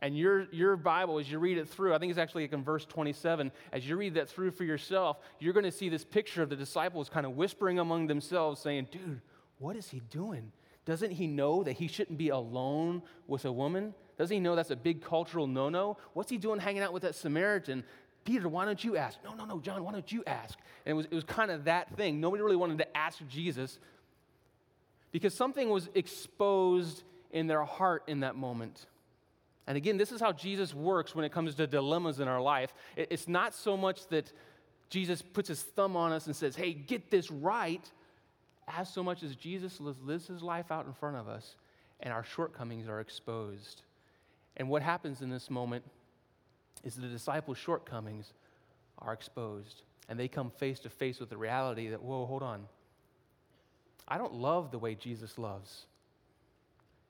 And 0.00 0.16
your, 0.16 0.46
your 0.52 0.76
Bible, 0.76 1.18
as 1.18 1.30
you 1.30 1.38
read 1.38 1.56
it 1.56 1.68
through, 1.68 1.94
I 1.94 1.98
think 1.98 2.10
it's 2.10 2.18
actually 2.18 2.44
like 2.44 2.52
in 2.52 2.64
verse 2.64 2.84
27, 2.84 3.52
as 3.72 3.88
you 3.88 3.96
read 3.96 4.14
that 4.14 4.28
through 4.28 4.50
for 4.50 4.64
yourself, 4.64 5.18
you're 5.38 5.52
going 5.52 5.64
to 5.64 5.72
see 5.72 5.88
this 5.88 6.04
picture 6.04 6.42
of 6.42 6.50
the 6.50 6.56
disciples 6.56 7.08
kind 7.08 7.24
of 7.24 7.36
whispering 7.36 7.78
among 7.78 8.08
themselves, 8.08 8.60
saying, 8.60 8.88
Dude, 8.90 9.20
what 9.58 9.76
is 9.76 9.88
he 9.88 10.00
doing? 10.10 10.52
Doesn't 10.84 11.12
he 11.12 11.26
know 11.26 11.62
that 11.62 11.72
he 11.72 11.88
shouldn't 11.88 12.18
be 12.18 12.28
alone 12.28 13.02
with 13.26 13.44
a 13.44 13.52
woman? 13.52 13.94
Doesn't 14.18 14.34
he 14.34 14.40
know 14.40 14.54
that's 14.54 14.70
a 14.70 14.76
big 14.76 15.02
cultural 15.02 15.46
no 15.46 15.68
no? 15.68 15.96
What's 16.12 16.30
he 16.30 16.38
doing 16.38 16.60
hanging 16.60 16.82
out 16.82 16.92
with 16.92 17.02
that 17.02 17.14
Samaritan? 17.14 17.84
Peter, 18.24 18.48
why 18.48 18.64
don't 18.64 18.82
you 18.82 18.96
ask? 18.96 19.18
No, 19.24 19.34
no, 19.34 19.44
no, 19.44 19.60
John, 19.60 19.82
why 19.84 19.92
don't 19.92 20.10
you 20.10 20.22
ask? 20.26 20.58
And 20.86 20.92
it 20.92 20.94
was, 20.94 21.06
it 21.06 21.14
was 21.14 21.24
kind 21.24 21.50
of 21.50 21.64
that 21.64 21.94
thing. 21.96 22.20
Nobody 22.20 22.42
really 22.42 22.56
wanted 22.56 22.78
to 22.78 22.96
ask 22.96 23.18
Jesus 23.28 23.78
because 25.12 25.34
something 25.34 25.68
was 25.68 25.88
exposed 25.94 27.02
in 27.30 27.46
their 27.46 27.64
heart 27.64 28.02
in 28.06 28.20
that 28.20 28.36
moment. 28.36 28.86
And 29.66 29.76
again, 29.76 29.96
this 29.96 30.12
is 30.12 30.20
how 30.20 30.32
Jesus 30.32 30.74
works 30.74 31.14
when 31.14 31.24
it 31.24 31.32
comes 31.32 31.54
to 31.54 31.66
dilemmas 31.66 32.20
in 32.20 32.28
our 32.28 32.40
life. 32.40 32.74
It's 32.96 33.28
not 33.28 33.54
so 33.54 33.76
much 33.76 34.06
that 34.08 34.32
Jesus 34.90 35.22
puts 35.22 35.48
his 35.48 35.62
thumb 35.62 35.96
on 35.96 36.12
us 36.12 36.26
and 36.26 36.36
says, 36.36 36.54
hey, 36.54 36.72
get 36.72 37.10
this 37.10 37.30
right, 37.30 37.90
as 38.68 38.92
so 38.92 39.02
much 39.02 39.22
as 39.22 39.34
Jesus 39.36 39.80
lives 39.80 40.26
his 40.26 40.42
life 40.42 40.70
out 40.70 40.86
in 40.86 40.92
front 40.92 41.16
of 41.16 41.28
us. 41.28 41.56
and 42.00 42.12
our 42.12 42.22
shortcomings 42.22 42.88
are 42.88 43.00
exposed. 43.00 43.82
And 44.56 44.68
what 44.68 44.82
happens 44.82 45.22
in 45.22 45.30
this 45.30 45.50
moment 45.50 45.84
is 46.84 46.94
the 46.94 47.08
disciples' 47.08 47.58
shortcomings 47.58 48.32
are 48.98 49.12
exposed, 49.12 49.82
and 50.08 50.18
they 50.18 50.28
come 50.28 50.50
face 50.50 50.78
to 50.80 50.90
face 50.90 51.18
with 51.18 51.30
the 51.30 51.36
reality 51.36 51.88
that, 51.88 52.02
whoa, 52.02 52.26
hold 52.26 52.42
on. 52.42 52.66
I 54.06 54.18
don't 54.18 54.34
love 54.34 54.70
the 54.70 54.78
way 54.78 54.94
Jesus 54.94 55.38
loves. 55.38 55.86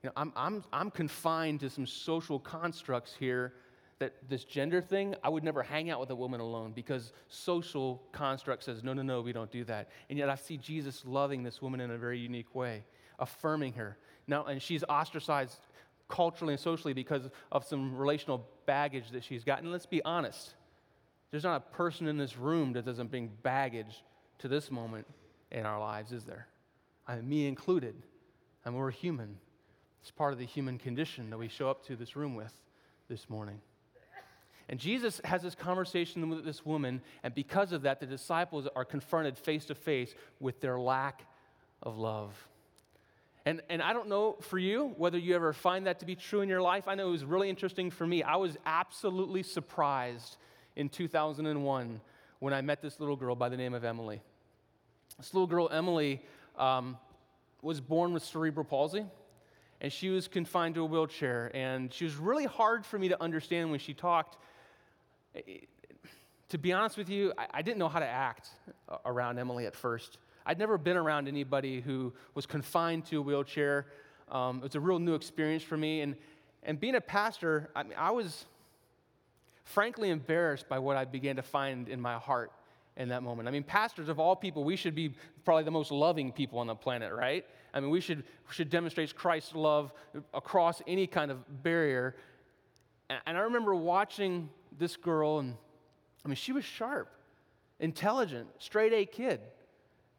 You 0.04 0.08
know, 0.08 0.12
I'm, 0.18 0.32
I'm, 0.36 0.64
I'm 0.70 0.90
confined 0.90 1.60
to 1.60 1.70
some 1.70 1.86
social 1.86 2.38
constructs 2.38 3.14
here 3.18 3.54
that 4.00 4.12
this 4.28 4.44
gender 4.44 4.82
thing, 4.82 5.14
I 5.24 5.30
would 5.30 5.42
never 5.42 5.62
hang 5.62 5.88
out 5.88 5.98
with 5.98 6.10
a 6.10 6.14
woman 6.14 6.40
alone 6.40 6.72
because 6.72 7.14
social 7.28 8.02
construct 8.12 8.64
says, 8.64 8.84
no, 8.84 8.92
no, 8.92 9.00
no, 9.00 9.22
we 9.22 9.32
don't 9.32 9.50
do 9.50 9.64
that. 9.64 9.88
And 10.10 10.18
yet 10.18 10.28
I 10.28 10.34
see 10.34 10.58
Jesus 10.58 11.04
loving 11.06 11.42
this 11.42 11.62
woman 11.62 11.80
in 11.80 11.90
a 11.90 11.96
very 11.96 12.18
unique 12.18 12.54
way, 12.54 12.84
affirming 13.18 13.72
her. 13.74 13.96
Now, 14.26 14.44
and 14.44 14.60
she's 14.60 14.84
ostracized 14.84 15.58
culturally 16.06 16.52
and 16.52 16.60
socially 16.60 16.92
because 16.92 17.30
of 17.50 17.64
some 17.64 17.96
relational 17.96 18.46
baggage 18.66 19.10
that 19.12 19.24
she's 19.24 19.42
gotten. 19.42 19.72
Let's 19.72 19.86
be 19.86 20.04
honest. 20.04 20.52
There's 21.30 21.44
not 21.44 21.56
a 21.56 21.74
person 21.74 22.08
in 22.08 22.18
this 22.18 22.36
room 22.36 22.74
that 22.74 22.84
doesn't 22.84 23.10
bring 23.10 23.30
baggage 23.42 24.04
to 24.40 24.48
this 24.48 24.70
moment 24.70 25.06
in 25.50 25.64
our 25.64 25.80
lives, 25.80 26.12
is 26.12 26.24
there? 26.24 26.46
I 27.08 27.16
mean, 27.16 27.28
me 27.30 27.46
included. 27.46 27.94
I 28.66 28.68
mean, 28.68 28.78
we're 28.78 28.90
human. 28.90 29.38
It's 30.04 30.10
part 30.10 30.34
of 30.34 30.38
the 30.38 30.44
human 30.44 30.76
condition 30.76 31.30
that 31.30 31.38
we 31.38 31.48
show 31.48 31.70
up 31.70 31.82
to 31.86 31.96
this 31.96 32.14
room 32.14 32.34
with 32.34 32.52
this 33.08 33.30
morning. 33.30 33.62
And 34.68 34.78
Jesus 34.78 35.18
has 35.24 35.40
this 35.40 35.54
conversation 35.54 36.28
with 36.28 36.44
this 36.44 36.62
woman, 36.62 37.00
and 37.22 37.34
because 37.34 37.72
of 37.72 37.80
that, 37.82 38.00
the 38.00 38.06
disciples 38.06 38.68
are 38.76 38.84
confronted 38.84 39.38
face 39.38 39.64
to 39.64 39.74
face 39.74 40.14
with 40.40 40.60
their 40.60 40.78
lack 40.78 41.22
of 41.82 41.96
love. 41.96 42.36
And, 43.46 43.62
and 43.70 43.80
I 43.80 43.94
don't 43.94 44.10
know 44.10 44.36
for 44.42 44.58
you 44.58 44.92
whether 44.98 45.16
you 45.16 45.34
ever 45.36 45.54
find 45.54 45.86
that 45.86 46.00
to 46.00 46.04
be 46.04 46.16
true 46.16 46.42
in 46.42 46.50
your 46.50 46.60
life. 46.60 46.86
I 46.86 46.96
know 46.96 47.08
it 47.08 47.12
was 47.12 47.24
really 47.24 47.48
interesting 47.48 47.90
for 47.90 48.06
me. 48.06 48.22
I 48.22 48.36
was 48.36 48.58
absolutely 48.66 49.42
surprised 49.42 50.36
in 50.76 50.90
2001 50.90 52.00
when 52.40 52.52
I 52.52 52.60
met 52.60 52.82
this 52.82 53.00
little 53.00 53.16
girl 53.16 53.36
by 53.36 53.48
the 53.48 53.56
name 53.56 53.72
of 53.72 53.84
Emily. 53.84 54.20
This 55.16 55.32
little 55.32 55.46
girl, 55.46 55.70
Emily, 55.72 56.22
um, 56.58 56.98
was 57.62 57.80
born 57.80 58.12
with 58.12 58.22
cerebral 58.22 58.66
palsy, 58.66 59.06
and 59.80 59.92
she 59.92 60.10
was 60.10 60.28
confined 60.28 60.74
to 60.76 60.82
a 60.82 60.86
wheelchair. 60.86 61.50
And 61.54 61.92
she 61.92 62.04
was 62.04 62.16
really 62.16 62.44
hard 62.46 62.86
for 62.86 62.98
me 62.98 63.08
to 63.08 63.22
understand 63.22 63.70
when 63.70 63.80
she 63.80 63.94
talked 63.94 64.36
to 66.54 66.58
be 66.58 66.72
honest 66.72 66.96
with 66.96 67.08
you, 67.08 67.32
I, 67.36 67.46
I 67.54 67.62
didn't 67.62 67.78
know 67.78 67.88
how 67.88 67.98
to 67.98 68.06
act 68.06 68.50
around 69.04 69.38
Emily 69.38 69.66
at 69.66 69.74
first. 69.74 70.18
I'd 70.46 70.58
never 70.58 70.78
been 70.78 70.96
around 70.96 71.26
anybody 71.26 71.80
who 71.80 72.12
was 72.34 72.46
confined 72.46 73.06
to 73.06 73.18
a 73.18 73.22
wheelchair. 73.22 73.86
Um, 74.30 74.58
it 74.58 74.62
was 74.62 74.74
a 74.74 74.80
real 74.80 74.98
new 74.98 75.14
experience 75.14 75.62
for 75.62 75.76
me. 75.76 76.02
And, 76.02 76.14
and 76.62 76.78
being 76.78 76.94
a 76.94 77.00
pastor, 77.00 77.70
I, 77.74 77.82
mean, 77.82 77.94
I 77.98 78.10
was 78.10 78.44
frankly 79.64 80.10
embarrassed 80.10 80.68
by 80.68 80.78
what 80.78 80.96
I 80.96 81.04
began 81.04 81.36
to 81.36 81.42
find 81.42 81.88
in 81.88 82.00
my 82.00 82.14
heart 82.14 82.52
in 82.96 83.08
that 83.08 83.22
moment. 83.22 83.48
I 83.48 83.50
mean, 83.50 83.64
pastors 83.64 84.08
of 84.08 84.20
all 84.20 84.36
people, 84.36 84.62
we 84.62 84.76
should 84.76 84.94
be 84.94 85.12
probably 85.44 85.64
the 85.64 85.70
most 85.70 85.90
loving 85.90 86.30
people 86.30 86.58
on 86.58 86.66
the 86.66 86.74
planet, 86.74 87.12
right? 87.12 87.44
I 87.74 87.80
mean, 87.80 87.90
we 87.90 88.00
should, 88.00 88.22
should 88.50 88.70
demonstrate 88.70 89.14
Christ's 89.16 89.54
love 89.54 89.92
across 90.32 90.80
any 90.86 91.08
kind 91.08 91.32
of 91.32 91.62
barrier. 91.64 92.14
And, 93.10 93.18
and 93.26 93.36
I 93.36 93.40
remember 93.40 93.74
watching 93.74 94.48
this 94.78 94.96
girl, 94.96 95.40
and 95.40 95.56
I 96.24 96.28
mean, 96.28 96.36
she 96.36 96.52
was 96.52 96.64
sharp, 96.64 97.10
intelligent, 97.80 98.48
straight 98.60 98.92
A 98.92 99.04
kid. 99.04 99.40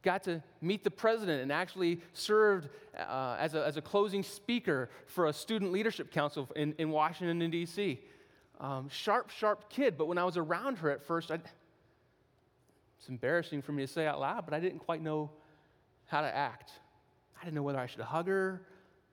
Got 0.04 0.24
to 0.24 0.44
meet 0.62 0.84
the 0.84 0.92
president 0.92 1.42
and 1.42 1.52
actually 1.52 2.02
served 2.14 2.70
uh, 2.96 3.38
as, 3.40 3.56
a, 3.56 3.66
as 3.66 3.78
a 3.78 3.82
closing 3.82 4.22
speaker 4.22 4.90
for 5.08 5.28
a 5.28 5.34
student 5.34 5.72
leadership 5.72 6.12
council 6.12 6.50
in, 6.58 6.76
in 6.78 6.92
Washington, 6.92 7.50
D.C. 7.50 8.00
Um, 8.60 8.90
sharp, 8.90 9.32
sharp 9.32 9.70
kid, 9.70 9.98
but 9.98 10.08
when 10.08 10.18
I 10.18 10.26
was 10.26 10.38
around 10.38 10.78
her 10.80 10.92
at 10.92 11.02
first, 11.02 11.32
I, 11.32 11.36
it's 13.00 13.10
embarrassing 13.10 13.62
for 13.62 13.72
me 13.72 13.86
to 13.86 13.92
say 13.92 14.06
out 14.06 14.20
loud, 14.20 14.46
but 14.46 14.54
I 14.54 14.60
didn't 14.60 14.80
quite 14.80 15.02
know 15.02 15.32
how 16.06 16.22
to 16.22 16.36
act. 16.36 16.72
I 17.40 17.46
didn't 17.46 17.56
know 17.56 17.64
whether 17.64 17.80
I 17.80 17.86
should 17.88 18.02
hug 18.02 18.28
her, 18.28 18.62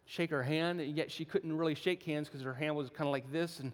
shake 0.06 0.30
her 0.30 0.42
hand, 0.42 0.80
and 0.80 0.96
yet 0.96 1.10
she 1.10 1.24
couldn't 1.24 1.56
really 1.56 1.74
shake 1.74 2.02
hands 2.02 2.28
because 2.28 2.42
her 2.42 2.54
hand 2.54 2.76
was 2.76 2.90
kind 2.90 3.08
of 3.08 3.12
like 3.12 3.30
this. 3.32 3.60
And 3.60 3.72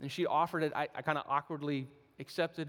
and 0.00 0.10
she 0.10 0.26
offered 0.26 0.62
it. 0.62 0.72
I, 0.74 0.88
I 0.94 1.02
kind 1.02 1.18
of 1.18 1.24
awkwardly 1.28 1.88
accepted. 2.18 2.68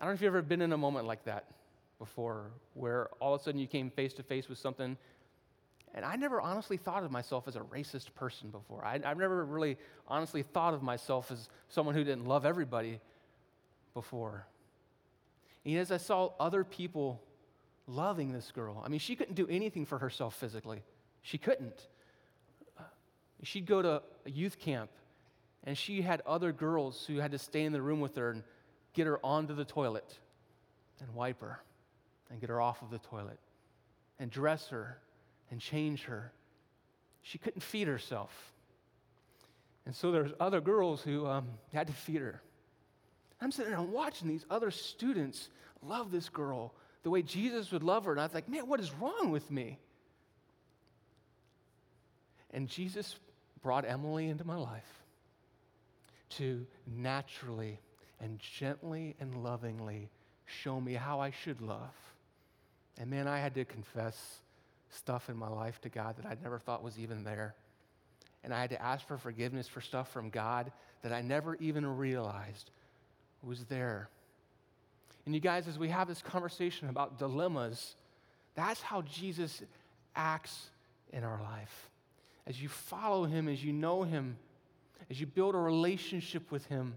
I 0.00 0.04
don't 0.04 0.10
know 0.10 0.14
if 0.14 0.22
you've 0.22 0.28
ever 0.28 0.42
been 0.42 0.62
in 0.62 0.72
a 0.72 0.78
moment 0.78 1.06
like 1.06 1.24
that 1.24 1.46
before, 1.98 2.50
where 2.74 3.08
all 3.20 3.34
of 3.34 3.40
a 3.40 3.44
sudden 3.44 3.60
you 3.60 3.66
came 3.66 3.90
face 3.90 4.14
to 4.14 4.22
face 4.22 4.48
with 4.48 4.58
something. 4.58 4.96
And 5.94 6.04
I 6.04 6.16
never 6.16 6.40
honestly 6.40 6.78
thought 6.78 7.04
of 7.04 7.10
myself 7.10 7.46
as 7.46 7.56
a 7.56 7.60
racist 7.60 8.14
person 8.14 8.48
before. 8.48 8.84
I, 8.84 8.98
have 9.04 9.18
never 9.18 9.44
really 9.44 9.76
honestly 10.08 10.42
thought 10.42 10.72
of 10.72 10.82
myself 10.82 11.30
as 11.30 11.50
someone 11.68 11.94
who 11.94 12.02
didn't 12.02 12.24
love 12.24 12.46
everybody 12.46 12.98
before. 13.92 14.46
And 15.66 15.76
as 15.76 15.92
I 15.92 15.98
saw 15.98 16.30
other 16.40 16.64
people 16.64 17.22
loving 17.86 18.32
this 18.32 18.50
girl, 18.52 18.82
I 18.84 18.88
mean, 18.88 19.00
she 19.00 19.16
couldn't 19.16 19.34
do 19.34 19.46
anything 19.48 19.86
for 19.86 19.98
herself 19.98 20.34
physically. 20.34 20.82
She 21.22 21.38
couldn't. 21.38 21.88
She'd 23.42 23.66
go 23.66 23.82
to 23.82 24.02
a 24.24 24.30
youth 24.30 24.58
camp 24.58 24.90
and 25.64 25.76
she 25.76 26.02
had 26.02 26.22
other 26.26 26.52
girls 26.52 27.04
who 27.06 27.18
had 27.18 27.32
to 27.32 27.38
stay 27.38 27.64
in 27.64 27.72
the 27.72 27.82
room 27.82 28.00
with 28.00 28.16
her 28.16 28.30
and 28.30 28.42
get 28.94 29.06
her 29.06 29.24
onto 29.24 29.54
the 29.54 29.64
toilet 29.64 30.18
and 31.00 31.12
wipe 31.14 31.40
her 31.40 31.60
and 32.30 32.40
get 32.40 32.50
her 32.50 32.60
off 32.60 32.82
of 32.82 32.90
the 32.90 32.98
toilet 32.98 33.38
and 34.18 34.30
dress 34.30 34.68
her 34.68 34.98
and 35.50 35.60
change 35.60 36.04
her. 36.04 36.32
She 37.22 37.38
couldn't 37.38 37.62
feed 37.62 37.88
herself. 37.88 38.52
And 39.86 39.94
so 39.94 40.12
there's 40.12 40.32
other 40.38 40.60
girls 40.60 41.02
who 41.02 41.26
um, 41.26 41.46
had 41.72 41.88
to 41.88 41.92
feed 41.92 42.20
her. 42.20 42.40
I'm 43.40 43.50
sitting 43.50 43.72
there 43.72 43.82
watching 43.82 44.28
these 44.28 44.46
other 44.50 44.70
students 44.70 45.48
love 45.82 46.12
this 46.12 46.28
girl 46.28 46.74
the 47.02 47.10
way 47.10 47.22
Jesus 47.22 47.72
would 47.72 47.82
love 47.82 48.04
her. 48.04 48.12
And 48.12 48.20
I 48.20 48.24
was 48.24 48.34
like, 48.34 48.48
man, 48.48 48.68
what 48.68 48.80
is 48.80 48.92
wrong 48.94 49.30
with 49.30 49.50
me? 49.50 49.78
And 52.52 52.68
Jesus 52.68 53.16
brought 53.62 53.84
Emily 53.88 54.28
into 54.28 54.44
my 54.44 54.56
life 54.56 55.02
to 56.30 56.66
naturally 56.86 57.78
and 58.20 58.38
gently 58.38 59.14
and 59.20 59.42
lovingly 59.42 60.08
show 60.46 60.80
me 60.80 60.94
how 60.94 61.20
I 61.20 61.30
should 61.30 61.60
love. 61.60 61.94
And 62.98 63.10
man, 63.10 63.26
I 63.26 63.38
had 63.38 63.54
to 63.54 63.64
confess 63.64 64.40
stuff 64.90 65.30
in 65.30 65.36
my 65.36 65.48
life 65.48 65.80
to 65.82 65.88
God 65.88 66.16
that 66.16 66.26
I'd 66.26 66.42
never 66.42 66.58
thought 66.58 66.82
was 66.82 66.98
even 66.98 67.24
there. 67.24 67.54
And 68.44 68.52
I 68.52 68.60
had 68.60 68.70
to 68.70 68.82
ask 68.82 69.06
for 69.06 69.16
forgiveness 69.16 69.68
for 69.68 69.80
stuff 69.80 70.12
from 70.12 70.30
God 70.30 70.72
that 71.02 71.12
I 71.12 71.22
never 71.22 71.56
even 71.56 71.86
realized 71.86 72.70
was 73.42 73.64
there. 73.64 74.08
And 75.24 75.34
you 75.34 75.40
guys, 75.40 75.68
as 75.68 75.78
we 75.78 75.88
have 75.88 76.08
this 76.08 76.20
conversation 76.20 76.88
about 76.88 77.18
dilemmas, 77.18 77.94
that's 78.54 78.82
how 78.82 79.02
Jesus 79.02 79.62
acts 80.16 80.70
in 81.12 81.24
our 81.24 81.40
life. 81.42 81.90
As 82.46 82.60
you 82.60 82.68
follow 82.68 83.24
him, 83.24 83.48
as 83.48 83.62
you 83.64 83.72
know 83.72 84.02
him, 84.02 84.36
as 85.12 85.20
you 85.20 85.26
build 85.26 85.54
a 85.54 85.58
relationship 85.58 86.50
with 86.50 86.64
Him, 86.66 86.94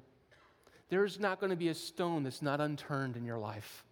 there's 0.89 1.19
not 1.19 1.39
going 1.39 1.49
to 1.49 1.55
be 1.55 1.69
a 1.69 1.73
stone 1.73 2.23
that's 2.23 2.41
not 2.41 2.61
unturned 2.61 3.17
in 3.17 3.25
your 3.25 3.37
life. 3.37 3.83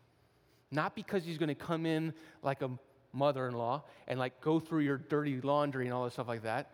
Not 0.71 0.95
because 0.95 1.25
He's 1.25 1.37
going 1.37 1.49
to 1.49 1.55
come 1.55 1.85
in 1.85 2.13
like 2.41 2.61
a 2.61 2.69
mother 3.11 3.47
in 3.47 3.53
law 3.53 3.83
and 4.07 4.17
like 4.17 4.39
go 4.41 4.61
through 4.61 4.81
your 4.81 4.97
dirty 4.97 5.41
laundry 5.41 5.85
and 5.85 5.93
all 5.93 6.05
this 6.05 6.13
stuff 6.13 6.27
like 6.27 6.43
that, 6.43 6.71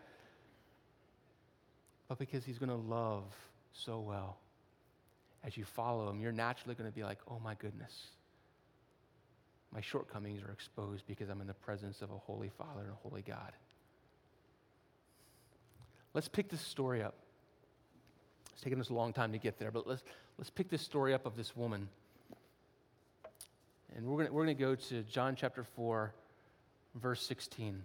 but 2.08 2.18
because 2.18 2.44
He's 2.44 2.58
going 2.58 2.70
to 2.70 2.74
love 2.74 3.24
so 3.72 3.98
well. 3.98 4.38
As 5.44 5.56
you 5.56 5.64
follow 5.64 6.10
Him, 6.10 6.20
you're 6.20 6.32
naturally 6.32 6.74
going 6.74 6.90
to 6.90 6.94
be 6.94 7.04
like, 7.04 7.18
oh 7.28 7.40
my 7.42 7.54
goodness. 7.54 8.08
My 9.72 9.80
shortcomings 9.80 10.42
are 10.42 10.52
exposed 10.52 11.06
because 11.06 11.28
I'm 11.28 11.40
in 11.40 11.46
the 11.46 11.54
presence 11.54 12.02
of 12.02 12.10
a 12.10 12.18
holy 12.18 12.50
Father 12.58 12.80
and 12.80 12.90
a 12.90 13.08
holy 13.08 13.22
God. 13.22 13.52
Let's 16.12 16.28
pick 16.28 16.48
this 16.48 16.60
story 16.60 17.02
up. 17.02 17.14
It's 18.52 18.62
taken 18.62 18.80
us 18.80 18.90
a 18.90 18.94
long 18.94 19.12
time 19.12 19.32
to 19.32 19.38
get 19.38 19.58
there, 19.58 19.70
but 19.70 19.86
let's, 19.86 20.02
let's 20.38 20.50
pick 20.50 20.68
this 20.68 20.82
story 20.82 21.14
up 21.14 21.24
of 21.24 21.36
this 21.36 21.56
woman. 21.56 21.88
And 23.96 24.06
we're 24.06 24.24
going 24.24 24.32
we're 24.32 24.46
to 24.46 24.54
go 24.54 24.74
to 24.74 25.02
John 25.04 25.36
chapter 25.36 25.64
4, 25.64 26.12
verse 26.96 27.22
16. 27.22 27.82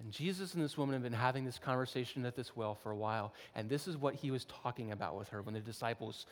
And 0.00 0.12
Jesus 0.12 0.54
and 0.54 0.62
this 0.62 0.78
woman 0.78 0.92
have 0.92 1.02
been 1.02 1.12
having 1.12 1.44
this 1.44 1.58
conversation 1.58 2.24
at 2.26 2.36
this 2.36 2.54
well 2.54 2.74
for 2.74 2.90
a 2.90 2.96
while. 2.96 3.34
And 3.54 3.68
this 3.68 3.88
is 3.88 3.96
what 3.96 4.14
he 4.14 4.30
was 4.30 4.44
talking 4.44 4.92
about 4.92 5.18
with 5.18 5.28
her 5.30 5.42
when 5.42 5.54
the 5.54 5.60
disciples 5.60 6.26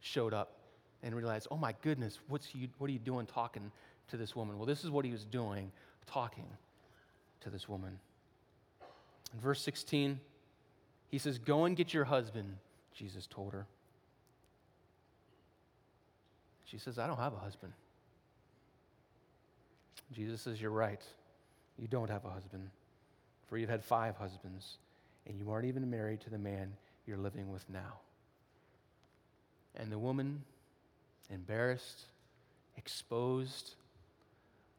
showed 0.00 0.34
up 0.34 0.56
and 1.02 1.14
realized, 1.14 1.48
oh 1.50 1.56
my 1.56 1.74
goodness, 1.82 2.18
what's 2.28 2.54
you, 2.54 2.68
what 2.78 2.88
are 2.88 2.92
you 2.92 2.98
doing 2.98 3.26
talking 3.26 3.70
to 4.08 4.16
this 4.16 4.36
woman? 4.36 4.58
Well, 4.58 4.66
this 4.66 4.84
is 4.84 4.90
what 4.90 5.04
he 5.04 5.12
was 5.12 5.24
doing, 5.24 5.70
talking 6.06 6.46
to 7.40 7.50
this 7.50 7.68
woman. 7.68 7.98
In 9.32 9.40
verse 9.40 9.62
16, 9.62 10.20
he 11.08 11.18
says, 11.18 11.38
Go 11.38 11.64
and 11.64 11.76
get 11.76 11.94
your 11.94 12.04
husband, 12.04 12.56
Jesus 12.94 13.26
told 13.26 13.52
her. 13.52 13.66
She 16.64 16.78
says, 16.78 16.98
I 16.98 17.06
don't 17.06 17.18
have 17.18 17.32
a 17.32 17.38
husband. 17.38 17.72
Jesus 20.12 20.40
says, 20.42 20.60
You're 20.60 20.70
right. 20.70 21.02
You 21.78 21.88
don't 21.88 22.10
have 22.10 22.24
a 22.24 22.30
husband. 22.30 22.68
for 23.48 23.56
you've 23.56 23.70
had 23.70 23.82
five 23.82 24.16
husbands, 24.16 24.76
and 25.26 25.38
you 25.38 25.50
aren't 25.50 25.66
even 25.66 25.90
married 25.90 26.20
to 26.20 26.30
the 26.30 26.38
man 26.38 26.72
you're 27.06 27.16
living 27.16 27.50
with 27.50 27.68
now. 27.68 27.98
And 29.76 29.90
the 29.90 29.98
woman, 29.98 30.42
embarrassed, 31.30 32.02
exposed, 32.76 33.74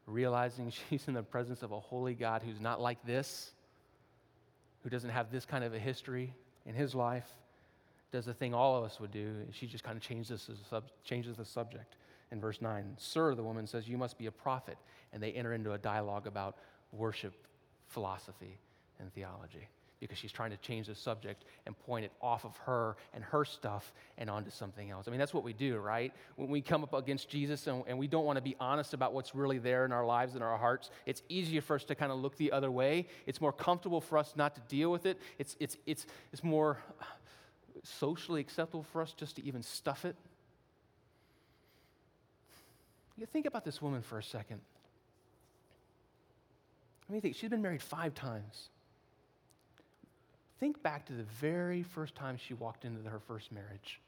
realizing 0.06 0.72
she's 0.90 1.08
in 1.08 1.14
the 1.14 1.22
presence 1.22 1.62
of 1.62 1.72
a 1.72 1.80
holy 1.80 2.14
God 2.14 2.42
who's 2.44 2.60
not 2.60 2.80
like 2.80 3.04
this, 3.04 3.50
who 4.82 4.90
doesn't 4.90 5.10
have 5.10 5.30
this 5.30 5.44
kind 5.44 5.64
of 5.64 5.74
a 5.74 5.78
history 5.78 6.34
in 6.66 6.74
his 6.74 6.94
life, 6.94 7.28
does 8.10 8.26
the 8.26 8.34
thing 8.34 8.52
all 8.52 8.76
of 8.76 8.84
us 8.84 9.00
would 9.00 9.10
do. 9.10 9.34
She 9.52 9.66
just 9.66 9.84
kind 9.84 9.96
of 9.96 10.02
changes, 10.02 10.50
sub- 10.68 10.90
changes 11.04 11.36
the 11.36 11.44
subject 11.44 11.96
in 12.30 12.40
verse 12.40 12.60
9. 12.60 12.96
Sir, 12.98 13.34
the 13.34 13.42
woman 13.42 13.66
says, 13.66 13.88
You 13.88 13.96
must 13.96 14.18
be 14.18 14.26
a 14.26 14.32
prophet. 14.32 14.76
And 15.12 15.22
they 15.22 15.32
enter 15.32 15.52
into 15.52 15.72
a 15.72 15.78
dialogue 15.78 16.26
about 16.26 16.56
worship, 16.92 17.34
philosophy, 17.88 18.58
and 18.98 19.12
theology 19.14 19.68
because 20.02 20.18
she's 20.18 20.32
trying 20.32 20.50
to 20.50 20.56
change 20.58 20.88
the 20.88 20.94
subject 20.94 21.44
and 21.64 21.78
point 21.86 22.04
it 22.04 22.12
off 22.20 22.44
of 22.44 22.56
her 22.58 22.96
and 23.14 23.22
her 23.22 23.44
stuff 23.44 23.92
and 24.18 24.28
onto 24.28 24.50
something 24.50 24.90
else. 24.90 25.06
I 25.06 25.10
mean, 25.10 25.20
that's 25.20 25.32
what 25.32 25.44
we 25.44 25.52
do, 25.52 25.78
right? 25.78 26.12
When 26.36 26.48
we 26.48 26.60
come 26.60 26.82
up 26.82 26.92
against 26.92 27.28
Jesus 27.28 27.66
and, 27.68 27.84
and 27.86 27.98
we 27.98 28.08
don't 28.08 28.24
want 28.24 28.36
to 28.36 28.42
be 28.42 28.56
honest 28.58 28.94
about 28.94 29.14
what's 29.14 29.34
really 29.34 29.58
there 29.58 29.84
in 29.84 29.92
our 29.92 30.04
lives 30.04 30.34
and 30.34 30.42
our 30.42 30.58
hearts, 30.58 30.90
it's 31.06 31.22
easier 31.28 31.60
for 31.60 31.76
us 31.76 31.84
to 31.84 31.94
kind 31.94 32.10
of 32.10 32.18
look 32.18 32.36
the 32.36 32.50
other 32.50 32.70
way. 32.70 33.06
It's 33.26 33.40
more 33.40 33.52
comfortable 33.52 34.00
for 34.00 34.18
us 34.18 34.34
not 34.36 34.54
to 34.56 34.60
deal 34.68 34.90
with 34.90 35.06
it. 35.06 35.18
It's, 35.38 35.56
it's, 35.60 35.76
it's, 35.86 36.06
it's 36.32 36.42
more 36.42 36.78
socially 37.84 38.40
acceptable 38.40 38.82
for 38.82 39.02
us 39.02 39.12
just 39.12 39.36
to 39.36 39.44
even 39.44 39.62
stuff 39.62 40.04
it. 40.04 40.16
You 43.16 43.26
think 43.26 43.46
about 43.46 43.64
this 43.64 43.80
woman 43.80 44.02
for 44.02 44.18
a 44.18 44.22
second. 44.22 44.60
Let 47.08 47.14
me 47.14 47.20
think. 47.20 47.36
She's 47.36 47.50
been 47.50 47.62
married 47.62 47.82
five 47.82 48.14
times. 48.14 48.70
Think 50.62 50.80
back 50.80 51.06
to 51.06 51.12
the 51.12 51.24
very 51.24 51.82
first 51.82 52.14
time 52.14 52.36
she 52.36 52.54
walked 52.54 52.84
into 52.84 53.10
her 53.10 53.18
first 53.18 53.50
marriage. 53.50 54.00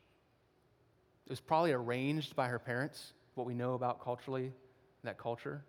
It 1.27 1.31
was 1.31 1.41
probably 1.41 1.73
arranged 1.73 2.37
by 2.37 2.47
her 2.47 2.61
parents, 2.61 3.13
what 3.35 3.45
we 3.45 3.55
know 3.55 3.75
about 3.75 4.01
culturally, 4.01 4.53
that 5.03 5.19
culture. 5.19 5.65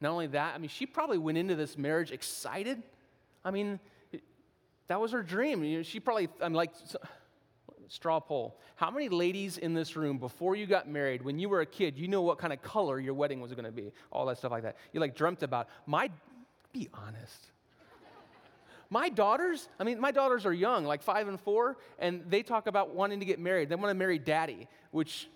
Not 0.00 0.12
only 0.12 0.28
that, 0.28 0.54
I 0.54 0.58
mean, 0.58 0.68
she 0.68 0.86
probably 0.86 1.18
went 1.18 1.38
into 1.38 1.56
this 1.56 1.76
marriage 1.76 2.12
excited. 2.12 2.80
I 3.44 3.50
mean, 3.50 3.80
that 4.86 5.00
was 5.00 5.10
her 5.10 5.24
dream. 5.24 5.82
She 5.82 5.98
probably, 5.98 6.28
I'm 6.40 6.54
like, 6.54 6.70
straw 7.88 8.20
poll. 8.20 8.60
How 8.76 8.92
many 8.92 9.08
ladies 9.08 9.58
in 9.58 9.74
this 9.74 9.96
room, 9.96 10.18
before 10.18 10.54
you 10.54 10.66
got 10.66 10.88
married, 10.88 11.20
when 11.20 11.40
you 11.40 11.48
were 11.48 11.62
a 11.62 11.66
kid, 11.66 11.98
you 11.98 12.06
know 12.06 12.22
what 12.22 12.38
kind 12.38 12.52
of 12.52 12.62
color 12.62 13.00
your 13.00 13.14
wedding 13.14 13.40
was 13.40 13.50
going 13.54 13.64
to 13.64 13.72
be? 13.72 13.90
All 14.12 14.24
that 14.26 14.38
stuff 14.38 14.52
like 14.52 14.62
that. 14.62 14.76
You 14.92 15.00
like 15.00 15.16
dreamt 15.16 15.42
about. 15.42 15.68
My, 15.84 16.10
be 16.72 16.88
honest. 16.94 17.50
My 18.90 19.10
daughters, 19.10 19.68
I 19.78 19.84
mean, 19.84 20.00
my 20.00 20.10
daughters 20.10 20.46
are 20.46 20.52
young, 20.52 20.84
like 20.84 21.02
five 21.02 21.28
and 21.28 21.38
four, 21.38 21.76
and 21.98 22.22
they 22.28 22.42
talk 22.42 22.66
about 22.66 22.94
wanting 22.94 23.20
to 23.20 23.26
get 23.26 23.38
married. 23.38 23.68
They 23.68 23.74
want 23.74 23.90
to 23.90 23.94
marry 23.94 24.18
daddy, 24.18 24.66
which 24.92 25.28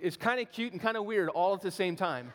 is 0.00 0.16
kind 0.16 0.40
of 0.40 0.50
cute 0.52 0.72
and 0.72 0.80
kind 0.80 0.96
of 0.96 1.04
weird 1.04 1.28
all 1.30 1.54
at 1.54 1.60
the 1.60 1.72
same 1.72 1.96
time. 1.96 2.32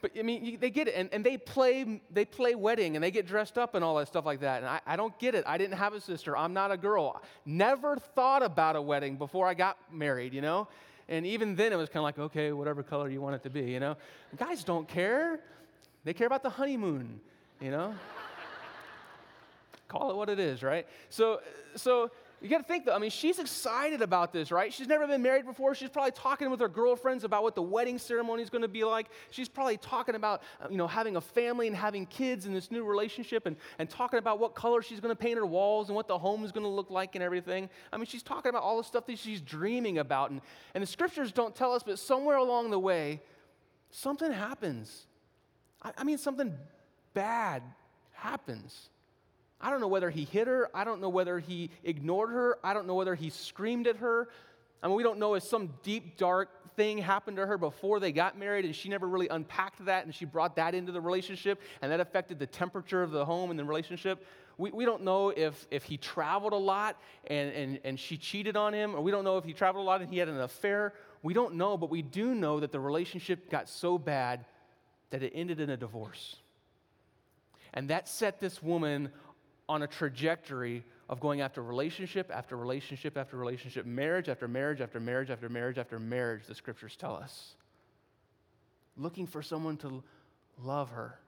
But 0.00 0.10
I 0.18 0.22
mean, 0.22 0.58
they 0.60 0.70
get 0.70 0.88
it, 0.88 0.94
and, 0.96 1.08
and 1.12 1.24
they 1.24 1.36
play 1.36 2.00
they 2.10 2.24
play 2.24 2.56
wedding, 2.56 2.96
and 2.96 3.04
they 3.04 3.12
get 3.12 3.28
dressed 3.28 3.56
up 3.56 3.76
and 3.76 3.84
all 3.84 3.94
that 3.96 4.08
stuff 4.08 4.26
like 4.26 4.40
that. 4.40 4.62
And 4.62 4.66
I, 4.68 4.80
I 4.86 4.96
don't 4.96 5.16
get 5.20 5.36
it. 5.36 5.44
I 5.46 5.56
didn't 5.56 5.76
have 5.76 5.92
a 5.92 6.00
sister. 6.00 6.36
I'm 6.36 6.52
not 6.52 6.72
a 6.72 6.76
girl. 6.76 7.22
Never 7.46 7.96
thought 7.96 8.42
about 8.42 8.74
a 8.74 8.82
wedding 8.82 9.16
before 9.16 9.46
I 9.46 9.54
got 9.54 9.76
married. 9.92 10.34
You 10.34 10.40
know, 10.40 10.66
and 11.08 11.24
even 11.24 11.54
then 11.54 11.72
it 11.72 11.76
was 11.76 11.90
kind 11.90 11.98
of 11.98 12.04
like, 12.04 12.18
okay, 12.18 12.50
whatever 12.50 12.82
color 12.82 13.08
you 13.08 13.20
want 13.20 13.36
it 13.36 13.44
to 13.44 13.50
be. 13.50 13.70
You 13.70 13.78
know, 13.78 13.96
guys 14.36 14.64
don't 14.64 14.88
care. 14.88 15.38
They 16.02 16.12
care 16.12 16.26
about 16.26 16.42
the 16.42 16.50
honeymoon. 16.50 17.20
You 17.60 17.70
know 17.70 17.94
call 19.88 20.10
it 20.10 20.16
what 20.16 20.28
it 20.28 20.38
is, 20.38 20.62
right? 20.62 20.86
So, 21.08 21.40
so 21.76 22.10
you 22.44 22.50
got 22.50 22.58
to 22.58 22.64
think 22.64 22.84
though. 22.84 22.94
I 22.94 22.98
mean, 22.98 23.10
she's 23.10 23.38
excited 23.38 24.02
about 24.02 24.30
this, 24.30 24.52
right? 24.52 24.70
She's 24.70 24.86
never 24.86 25.06
been 25.06 25.22
married 25.22 25.46
before. 25.46 25.74
She's 25.74 25.88
probably 25.88 26.10
talking 26.10 26.50
with 26.50 26.60
her 26.60 26.68
girlfriends 26.68 27.24
about 27.24 27.42
what 27.42 27.54
the 27.54 27.62
wedding 27.62 27.98
ceremony 27.98 28.42
is 28.42 28.50
going 28.50 28.62
to 28.62 28.68
be 28.68 28.84
like. 28.84 29.08
She's 29.30 29.48
probably 29.48 29.78
talking 29.78 30.14
about, 30.14 30.42
uh, 30.60 30.66
you 30.70 30.76
know, 30.76 30.86
having 30.86 31.16
a 31.16 31.22
family 31.22 31.68
and 31.68 31.74
having 31.74 32.04
kids 32.04 32.44
in 32.44 32.52
this 32.52 32.70
new 32.70 32.84
relationship 32.84 33.46
and, 33.46 33.56
and 33.78 33.88
talking 33.88 34.18
about 34.18 34.38
what 34.40 34.54
color 34.54 34.82
she's 34.82 35.00
going 35.00 35.14
to 35.14 35.18
paint 35.18 35.38
her 35.38 35.46
walls 35.46 35.88
and 35.88 35.96
what 35.96 36.06
the 36.06 36.18
home 36.18 36.44
is 36.44 36.52
going 36.52 36.64
to 36.64 36.70
look 36.70 36.90
like 36.90 37.14
and 37.14 37.24
everything. 37.24 37.70
I 37.90 37.96
mean, 37.96 38.06
she's 38.06 38.22
talking 38.22 38.50
about 38.50 38.62
all 38.62 38.76
the 38.76 38.84
stuff 38.84 39.06
that 39.06 39.18
she's 39.18 39.40
dreaming 39.40 39.96
about. 39.96 40.30
And, 40.30 40.42
and 40.74 40.82
the 40.82 40.86
scriptures 40.86 41.32
don't 41.32 41.54
tell 41.54 41.72
us, 41.72 41.82
but 41.82 41.98
somewhere 41.98 42.36
along 42.36 42.70
the 42.70 42.78
way, 42.78 43.22
something 43.90 44.30
happens. 44.30 45.06
I, 45.80 45.92
I 45.96 46.04
mean, 46.04 46.18
something 46.18 46.52
bad 47.14 47.62
happens. 48.12 48.90
I 49.64 49.70
don't 49.70 49.80
know 49.80 49.88
whether 49.88 50.10
he 50.10 50.24
hit 50.24 50.46
her. 50.46 50.68
I 50.74 50.84
don't 50.84 51.00
know 51.00 51.08
whether 51.08 51.38
he 51.38 51.70
ignored 51.84 52.28
her. 52.28 52.58
I 52.62 52.74
don't 52.74 52.86
know 52.86 52.96
whether 52.96 53.14
he 53.14 53.30
screamed 53.30 53.86
at 53.86 53.96
her. 53.96 54.28
I 54.82 54.88
mean, 54.88 54.96
we 54.96 55.02
don't 55.02 55.18
know 55.18 55.32
if 55.36 55.42
some 55.42 55.72
deep, 55.82 56.18
dark 56.18 56.50
thing 56.76 56.98
happened 56.98 57.38
to 57.38 57.46
her 57.46 57.56
before 57.56 57.98
they 57.98 58.12
got 58.12 58.38
married 58.38 58.66
and 58.66 58.76
she 58.76 58.90
never 58.90 59.08
really 59.08 59.28
unpacked 59.28 59.82
that 59.86 60.04
and 60.04 60.14
she 60.14 60.26
brought 60.26 60.56
that 60.56 60.74
into 60.74 60.92
the 60.92 61.00
relationship 61.00 61.62
and 61.80 61.90
that 61.90 61.98
affected 61.98 62.38
the 62.38 62.46
temperature 62.46 63.02
of 63.02 63.10
the 63.10 63.24
home 63.24 63.50
and 63.50 63.58
the 63.58 63.64
relationship. 63.64 64.26
We, 64.58 64.70
we 64.70 64.84
don't 64.84 65.02
know 65.02 65.30
if, 65.30 65.66
if 65.70 65.84
he 65.84 65.96
traveled 65.96 66.52
a 66.52 66.56
lot 66.56 67.00
and, 67.28 67.50
and, 67.54 67.80
and 67.84 67.98
she 67.98 68.18
cheated 68.18 68.58
on 68.58 68.74
him, 68.74 68.94
or 68.94 69.00
we 69.00 69.10
don't 69.10 69.24
know 69.24 69.38
if 69.38 69.44
he 69.44 69.54
traveled 69.54 69.82
a 69.82 69.86
lot 69.86 70.02
and 70.02 70.10
he 70.10 70.18
had 70.18 70.28
an 70.28 70.42
affair. 70.42 70.92
We 71.22 71.32
don't 71.32 71.54
know, 71.54 71.78
but 71.78 71.88
we 71.88 72.02
do 72.02 72.34
know 72.34 72.60
that 72.60 72.70
the 72.70 72.80
relationship 72.80 73.48
got 73.48 73.70
so 73.70 73.96
bad 73.96 74.44
that 75.08 75.22
it 75.22 75.32
ended 75.34 75.58
in 75.58 75.70
a 75.70 75.76
divorce. 75.78 76.36
And 77.72 77.88
that 77.88 78.08
set 78.08 78.40
this 78.40 78.62
woman 78.62 79.10
on 79.68 79.82
a 79.82 79.86
trajectory 79.86 80.84
of 81.08 81.20
going 81.20 81.40
after 81.40 81.62
relationship 81.62 82.30
after 82.32 82.56
relationship 82.56 83.16
after 83.16 83.36
relationship, 83.36 83.86
marriage 83.86 84.28
after 84.28 84.48
marriage 84.48 84.80
after 84.80 85.00
marriage 85.00 85.30
after 85.30 85.48
marriage 85.48 85.78
after 85.78 85.98
marriage, 85.98 86.46
the 86.46 86.54
scriptures 86.54 86.96
tell 86.96 87.14
us. 87.14 87.54
Looking 88.96 89.26
for 89.26 89.42
someone 89.42 89.76
to 89.78 90.02
love 90.62 90.90
her, 90.90 91.18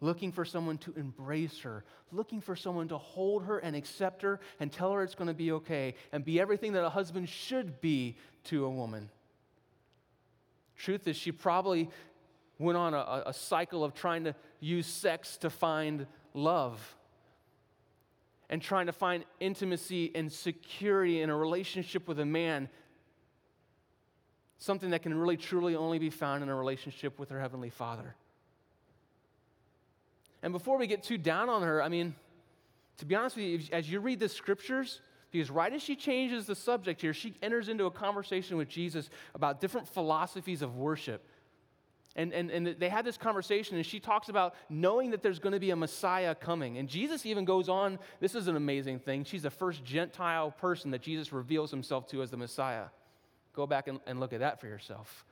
looking 0.00 0.32
for 0.32 0.44
someone 0.44 0.78
to 0.78 0.92
embrace 0.96 1.60
her, 1.60 1.84
looking 2.10 2.40
for 2.40 2.56
someone 2.56 2.88
to 2.88 2.98
hold 2.98 3.44
her 3.44 3.58
and 3.58 3.76
accept 3.76 4.22
her 4.22 4.40
and 4.60 4.72
tell 4.72 4.92
her 4.92 5.02
it's 5.02 5.14
going 5.14 5.28
to 5.28 5.34
be 5.34 5.52
okay 5.52 5.94
and 6.12 6.24
be 6.24 6.40
everything 6.40 6.72
that 6.72 6.84
a 6.84 6.90
husband 6.90 7.28
should 7.28 7.80
be 7.80 8.16
to 8.44 8.64
a 8.64 8.70
woman. 8.70 9.10
Truth 10.76 11.06
is, 11.06 11.16
she 11.16 11.32
probably 11.32 11.88
went 12.58 12.76
on 12.76 12.94
a, 12.94 13.24
a 13.26 13.32
cycle 13.32 13.84
of 13.84 13.94
trying 13.94 14.24
to 14.24 14.34
use 14.60 14.86
sex 14.86 15.36
to 15.38 15.50
find 15.50 16.06
love 16.34 16.96
and 18.50 18.60
trying 18.60 18.86
to 18.86 18.92
find 18.92 19.24
intimacy 19.40 20.10
and 20.14 20.30
security 20.30 21.22
in 21.22 21.30
a 21.30 21.36
relationship 21.36 22.06
with 22.06 22.20
a 22.20 22.26
man, 22.26 22.68
something 24.58 24.90
that 24.90 25.02
can 25.02 25.14
really 25.14 25.36
truly 25.36 25.76
only 25.76 25.98
be 25.98 26.10
found 26.10 26.42
in 26.42 26.48
a 26.48 26.54
relationship 26.54 27.18
with 27.18 27.30
her 27.30 27.40
Heavenly 27.40 27.70
Father. 27.70 28.14
And 30.42 30.52
before 30.52 30.76
we 30.76 30.86
get 30.86 31.02
too 31.02 31.16
down 31.16 31.48
on 31.48 31.62
her, 31.62 31.82
I 31.82 31.88
mean, 31.88 32.14
to 32.98 33.06
be 33.06 33.14
honest 33.14 33.36
with 33.36 33.44
you, 33.46 33.60
as 33.72 33.90
you 33.90 34.00
read 34.00 34.20
the 34.20 34.28
scriptures, 34.28 35.00
because 35.30 35.50
right 35.50 35.72
as 35.72 35.82
she 35.82 35.96
changes 35.96 36.46
the 36.46 36.54
subject 36.54 37.00
here, 37.00 37.14
she 37.14 37.34
enters 37.42 37.68
into 37.68 37.86
a 37.86 37.90
conversation 37.90 38.56
with 38.56 38.68
Jesus 38.68 39.10
about 39.34 39.60
different 39.60 39.88
philosophies 39.88 40.62
of 40.62 40.76
worship. 40.76 41.26
And, 42.16 42.32
and, 42.32 42.50
and 42.50 42.66
they 42.78 42.88
had 42.88 43.04
this 43.04 43.16
conversation, 43.16 43.76
and 43.76 43.84
she 43.84 43.98
talks 43.98 44.28
about 44.28 44.54
knowing 44.68 45.10
that 45.10 45.22
there's 45.22 45.40
going 45.40 45.52
to 45.52 45.58
be 45.58 45.70
a 45.70 45.76
Messiah 45.76 46.34
coming. 46.34 46.78
And 46.78 46.88
Jesus 46.88 47.26
even 47.26 47.44
goes 47.44 47.68
on 47.68 47.98
this 48.20 48.36
is 48.36 48.46
an 48.46 48.54
amazing 48.54 49.00
thing. 49.00 49.24
She's 49.24 49.42
the 49.42 49.50
first 49.50 49.84
Gentile 49.84 50.52
person 50.52 50.92
that 50.92 51.02
Jesus 51.02 51.32
reveals 51.32 51.70
himself 51.72 52.06
to 52.08 52.22
as 52.22 52.30
the 52.30 52.36
Messiah. 52.36 52.84
Go 53.52 53.66
back 53.66 53.88
and, 53.88 53.98
and 54.06 54.20
look 54.20 54.32
at 54.32 54.40
that 54.40 54.60
for 54.60 54.68
yourself. 54.68 55.24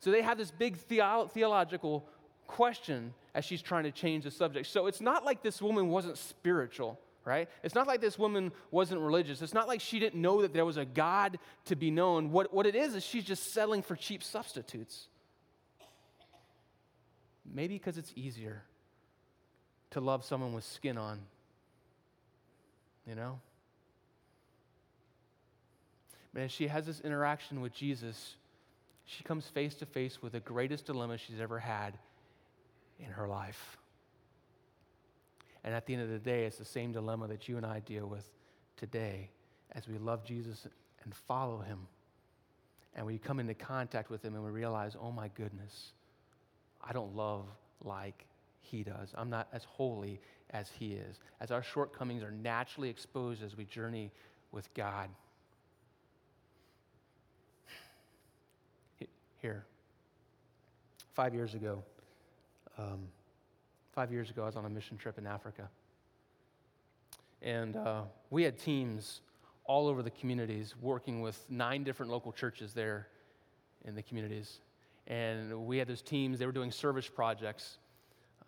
So 0.00 0.10
they 0.10 0.22
have 0.22 0.38
this 0.38 0.50
big 0.50 0.76
theo- 0.76 1.26
theological 1.26 2.08
question 2.46 3.12
as 3.34 3.44
she's 3.44 3.60
trying 3.60 3.84
to 3.84 3.90
change 3.90 4.24
the 4.24 4.30
subject. 4.30 4.68
So 4.68 4.86
it's 4.86 5.00
not 5.00 5.24
like 5.24 5.42
this 5.42 5.60
woman 5.60 5.88
wasn't 5.88 6.16
spiritual, 6.16 6.98
right? 7.26 7.46
It's 7.62 7.74
not 7.74 7.86
like 7.86 8.00
this 8.00 8.18
woman 8.18 8.52
wasn't 8.70 9.02
religious. 9.02 9.42
It's 9.42 9.52
not 9.52 9.68
like 9.68 9.82
she 9.82 9.98
didn't 9.98 10.20
know 10.20 10.40
that 10.42 10.54
there 10.54 10.64
was 10.64 10.78
a 10.78 10.86
God 10.86 11.38
to 11.66 11.76
be 11.76 11.90
known. 11.90 12.30
What, 12.30 12.54
what 12.54 12.64
it 12.64 12.74
is, 12.74 12.94
is 12.94 13.04
she's 13.04 13.24
just 13.24 13.52
settling 13.52 13.82
for 13.82 13.96
cheap 13.96 14.22
substitutes. 14.22 15.08
Maybe 17.52 17.74
because 17.74 17.98
it's 17.98 18.12
easier 18.14 18.62
to 19.90 20.00
love 20.00 20.24
someone 20.24 20.52
with 20.52 20.64
skin 20.64 20.98
on. 20.98 21.20
You 23.06 23.14
know? 23.14 23.40
But 26.34 26.42
as 26.42 26.52
she 26.52 26.68
has 26.68 26.86
this 26.86 27.00
interaction 27.00 27.60
with 27.60 27.74
Jesus, 27.74 28.36
she 29.06 29.24
comes 29.24 29.46
face 29.46 29.74
to 29.76 29.86
face 29.86 30.22
with 30.22 30.32
the 30.32 30.40
greatest 30.40 30.86
dilemma 30.86 31.16
she's 31.16 31.40
ever 31.40 31.58
had 31.58 31.94
in 33.00 33.06
her 33.06 33.26
life. 33.26 33.78
And 35.64 35.74
at 35.74 35.86
the 35.86 35.94
end 35.94 36.02
of 36.02 36.10
the 36.10 36.18
day, 36.18 36.44
it's 36.44 36.58
the 36.58 36.64
same 36.64 36.92
dilemma 36.92 37.28
that 37.28 37.48
you 37.48 37.56
and 37.56 37.64
I 37.64 37.80
deal 37.80 38.06
with 38.06 38.24
today 38.76 39.30
as 39.72 39.88
we 39.88 39.98
love 39.98 40.24
Jesus 40.24 40.66
and 41.04 41.14
follow 41.14 41.60
him. 41.60 41.86
And 42.94 43.06
we 43.06 43.18
come 43.18 43.40
into 43.40 43.54
contact 43.54 44.10
with 44.10 44.24
him 44.24 44.34
and 44.34 44.44
we 44.44 44.50
realize, 44.50 44.96
oh 45.00 45.10
my 45.10 45.28
goodness, 45.28 45.92
I 46.82 46.92
don't 46.92 47.14
love 47.14 47.46
like 47.84 48.24
he 48.70 48.82
does. 48.82 49.14
I'm 49.14 49.30
not 49.30 49.48
as 49.52 49.64
holy 49.64 50.20
as 50.50 50.70
He 50.78 50.92
is, 50.92 51.18
as 51.40 51.50
our 51.50 51.62
shortcomings 51.62 52.22
are 52.22 52.30
naturally 52.30 52.88
exposed 52.88 53.42
as 53.42 53.56
we 53.56 53.64
journey 53.64 54.10
with 54.52 54.72
God. 54.74 55.08
Here, 59.40 59.64
five 61.14 61.32
years 61.32 61.54
ago, 61.54 61.82
um, 62.76 63.06
five 63.92 64.10
years 64.10 64.30
ago, 64.30 64.42
I 64.42 64.46
was 64.46 64.56
on 64.56 64.64
a 64.64 64.70
mission 64.70 64.96
trip 64.96 65.16
in 65.16 65.26
Africa. 65.26 65.68
And 67.40 67.76
uh, 67.76 68.02
we 68.30 68.42
had 68.42 68.58
teams 68.58 69.20
all 69.64 69.86
over 69.86 70.02
the 70.02 70.10
communities 70.10 70.74
working 70.80 71.20
with 71.20 71.40
nine 71.48 71.84
different 71.84 72.10
local 72.10 72.32
churches 72.32 72.72
there 72.72 73.06
in 73.84 73.94
the 73.94 74.02
communities. 74.02 74.58
And 75.08 75.66
we 75.66 75.78
had 75.78 75.88
those 75.88 76.02
teams, 76.02 76.38
they 76.38 76.46
were 76.46 76.52
doing 76.52 76.70
service 76.70 77.08
projects. 77.08 77.78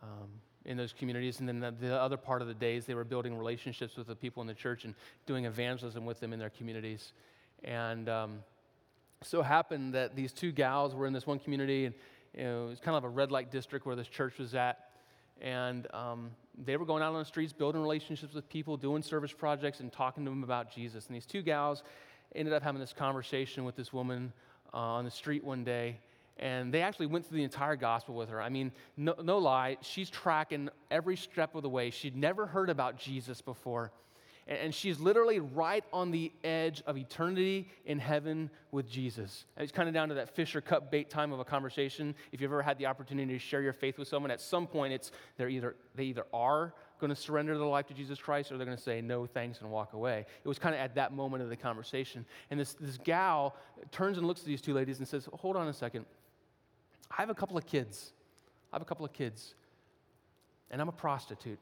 Um, 0.03 0.29
in 0.65 0.77
those 0.77 0.93
communities. 0.93 1.41
And 1.41 1.49
then 1.49 1.61
the, 1.61 1.71
the, 1.71 2.01
other 2.01 2.17
part 2.17 2.43
of 2.43 2.49
the 2.49 2.55
days, 2.55 2.87
they 2.87 2.95
were 2.95 3.05
building 3.05 3.37
relationships 3.37 3.97
with 3.97 4.07
the 4.07 4.15
people 4.15 4.41
in 4.41 4.47
the 4.47 4.55
church 4.55 4.85
and 4.85 4.95
doing 5.27 5.47
evangelism 5.47 6.05
with 6.05 6.21
them 6.21 6.33
in 6.33 6.39
their 6.39 6.51
communities. 6.51 7.13
And 7.65 8.09
um, 8.09 8.39
so 9.23 9.43
happened 9.43 9.95
that 9.95 10.17
these 10.17 10.33
two 10.33 10.53
gals 10.53 10.95
were 10.95 11.07
in 11.07 11.13
this 11.13 11.27
one 11.27 11.39
community, 11.39 11.87
and 11.87 11.95
you 12.37 12.45
know, 12.45 12.67
it 12.67 12.69
was 12.71 12.81
kind 12.81 12.97
of 12.97 13.05
a 13.05 13.09
red 13.09 13.31
light 13.31 13.51
district 13.51 13.87
where 13.87 13.97
this 13.97 14.09
church 14.09 14.39
was 14.39 14.55
at. 14.55 14.91
And 15.41 15.87
um, 15.95 16.31
they 16.63 16.77
were 16.77 16.85
going 16.85 17.03
out 17.03 17.15
on 17.15 17.19
the 17.19 17.25
streets, 17.25 17.53
building 17.53 17.81
relationships 17.81 18.35
with 18.35 18.49
people, 18.49 18.77
doing 18.77 19.03
service 19.03 19.33
projects, 19.33 19.81
and 19.81 19.91
talking 19.91 20.25
to 20.25 20.31
them 20.31 20.45
about 20.45 20.71
Jesus. 20.73 21.07
And 21.07 21.17
these 21.17 21.27
two 21.27 21.43
gals 21.43 21.83
ended 22.35 22.53
up 22.53 22.63
having 22.63 22.81
this 22.81 22.93
conversation 22.93 23.65
with 23.65 23.77
this 23.77 23.93
woman 23.93 24.33
uh, 24.75 24.77
on 24.77 25.05
the 25.07 25.11
street 25.11 25.43
one 25.43 25.65
day 25.65 25.99
and 26.39 26.73
they 26.73 26.83
actually 26.83 27.07
went 27.07 27.27
through 27.27 27.39
the 27.39 27.45
entire 27.45 27.77
gospel 27.77 28.15
with 28.15 28.29
her. 28.31 28.41
I 28.41 28.49
mean, 28.49 28.73
no, 28.97 29.15
no 29.23 29.39
lie, 29.39 29.77
she's 29.83 30.09
tracking 30.09 30.71
every 30.91 31.17
step 31.17 31.55
of 31.55 31.63
the 31.63 31.69
way. 31.69 31.91
She'd 31.91 32.17
never 32.17 32.47
heard 32.47 32.71
about 32.71 32.97
Jesus 32.97 33.43
before. 33.43 33.93
And, 34.47 34.75
she's 34.75 34.99
literally 34.99 35.39
right 35.39 35.85
on 35.93 36.11
the 36.11 36.33
edge 36.43 36.83
of 36.87 36.97
eternity 36.97 37.69
in 37.85 38.01
heaven 38.01 38.51
with 38.73 38.91
Jesus. 38.91 39.45
And 39.57 39.63
it's 39.63 39.71
kind 39.71 39.89
of 39.89 39.95
down 39.95 40.09
to 40.09 40.15
that 40.17 40.35
fish 40.35 40.57
or 40.57 40.61
cup 40.61 40.91
bait 40.91 41.09
time 41.09 41.31
of 41.31 41.39
a 41.39 41.45
conversation. 41.45 42.17
If 42.33 42.41
you've 42.41 42.51
ever 42.51 42.63
had 42.63 42.77
the 42.77 42.87
opportunity 42.87 43.33
to 43.33 43.39
share 43.39 43.63
your 43.63 43.73
faith 43.73 43.97
with 43.97 44.09
someone, 44.09 44.33
at 44.33 44.41
some 44.41 44.67
point 44.67 44.93
it's 44.93 45.13
they're 45.37 45.49
either 45.49 45.77
they 45.95 46.05
either 46.05 46.25
are 46.33 46.75
going 46.99 47.11
to 47.11 47.17
surrender 47.17 47.57
their 47.57 47.67
life 47.67 47.87
to 47.87 47.95
Jesus 47.95 48.19
Christ 48.19 48.51
or 48.51 48.57
they're 48.57 48.67
going 48.67 48.77
to 48.77 48.83
say 48.83 49.01
no 49.01 49.25
thanks 49.25 49.61
and 49.61 49.71
walk 49.71 49.93
away. 49.93 50.27
It 50.45 50.49
was 50.49 50.59
kind 50.59 50.75
of 50.75 50.81
at 50.81 50.97
that 50.97 51.13
moment 51.13 51.43
of 51.43 51.49
the 51.49 51.57
conversation. 51.57 52.27
And 52.51 52.59
this, 52.59 52.75
this 52.75 52.99
gal 52.99 53.57
turns 53.91 54.19
and 54.19 54.27
looks 54.27 54.41
at 54.41 54.47
these 54.47 54.61
two 54.61 54.75
ladies 54.75 54.99
and 54.99 55.09
says, 55.09 55.29
Hold 55.33 55.57
on 55.57 55.69
a 55.69 55.73
second. 55.73 56.07
I 57.11 57.17
have 57.17 57.31
a 57.31 57.35
couple 57.35 57.57
of 57.57 57.67
kids. 57.67 58.13
I 58.73 58.77
have 58.77 58.83
a 58.83 58.85
couple 58.85 59.05
of 59.05 59.13
kids, 59.13 59.55
and 60.71 60.81
I'm 60.81 60.89
a 60.89 60.93
prostitute. 60.93 61.59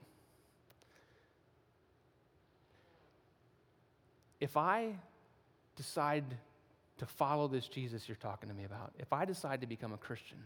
If 4.40 4.56
I 4.56 4.94
decide 5.76 6.24
to 6.98 7.06
follow 7.06 7.48
this 7.48 7.66
Jesus 7.66 8.08
you're 8.08 8.16
talking 8.16 8.48
to 8.48 8.54
me 8.54 8.64
about, 8.64 8.92
if 8.98 9.12
I 9.12 9.24
decide 9.24 9.62
to 9.62 9.66
become 9.66 9.92
a 9.92 9.96
Christian, 9.96 10.38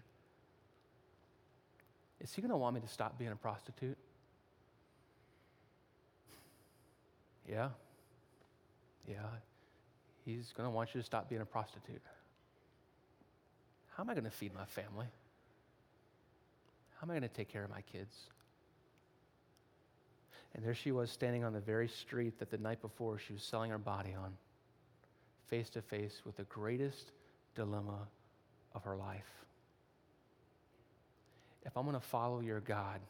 is 2.21 2.33
he 2.33 2.41
going 2.41 2.51
to 2.51 2.57
want 2.57 2.75
me 2.75 2.81
to 2.81 2.89
stop 2.89 3.19
being 3.19 3.33
a 3.33 3.37
prostitute? 3.37 3.99
Yeah. 7.49 7.71
Yeah. 9.09 9.17
He's 10.25 10.53
going 10.57 10.67
to 10.67 10.71
want 10.71 10.95
you 10.95 11.01
to 11.01 11.05
stop 11.05 11.29
being 11.29 11.41
a 11.41 11.47
prostitute. 11.47 12.01
How 13.97 14.03
am 14.03 14.11
I 14.11 14.15
going 14.15 14.25
to 14.25 14.31
feed 14.31 14.55
my 14.55 14.65
family? 14.65 15.07
How 16.97 17.07
am 17.07 17.11
I 17.11 17.15
going 17.15 17.23
to 17.23 17.29
take 17.29 17.49
care 17.49 17.65
of 17.65 17.71
my 17.71 17.83
kids? 17.83 18.15
And 20.55 20.65
there 20.65 20.75
she 20.75 20.93
was 20.93 21.11
standing 21.11 21.45
on 21.45 21.53
the 21.53 21.61
very 21.61 21.89
street 21.89 22.39
that 22.39 22.51
the 22.51 22.59
night 22.59 22.81
before 22.81 23.19
she 23.19 23.33
was 23.33 23.43
selling 23.43 23.71
her 23.71 23.79
body 23.79 24.15
on, 24.15 24.33
face 25.49 25.71
to 25.71 25.83
face 25.83 26.23
with 26.25 26.37
the 26.37 26.45
greatest 26.45 27.11
dilemma 27.55 27.99
of 28.75 28.85
her 28.85 28.97
life. 28.97 29.45
If 31.65 31.77
I'm 31.77 31.85
going 31.85 31.99
to 31.99 32.07
follow 32.07 32.41
your 32.41 32.61
God, 32.61 33.01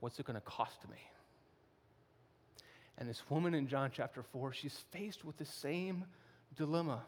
what's 0.00 0.18
it 0.18 0.26
going 0.26 0.34
to 0.34 0.40
cost 0.40 0.78
me? 0.90 0.98
And 2.98 3.08
this 3.08 3.22
woman 3.30 3.54
in 3.54 3.66
John 3.66 3.90
chapter 3.92 4.22
4, 4.22 4.52
she's 4.52 4.84
faced 4.90 5.24
with 5.24 5.36
the 5.38 5.44
same 5.44 6.04
dilemma. 6.56 7.02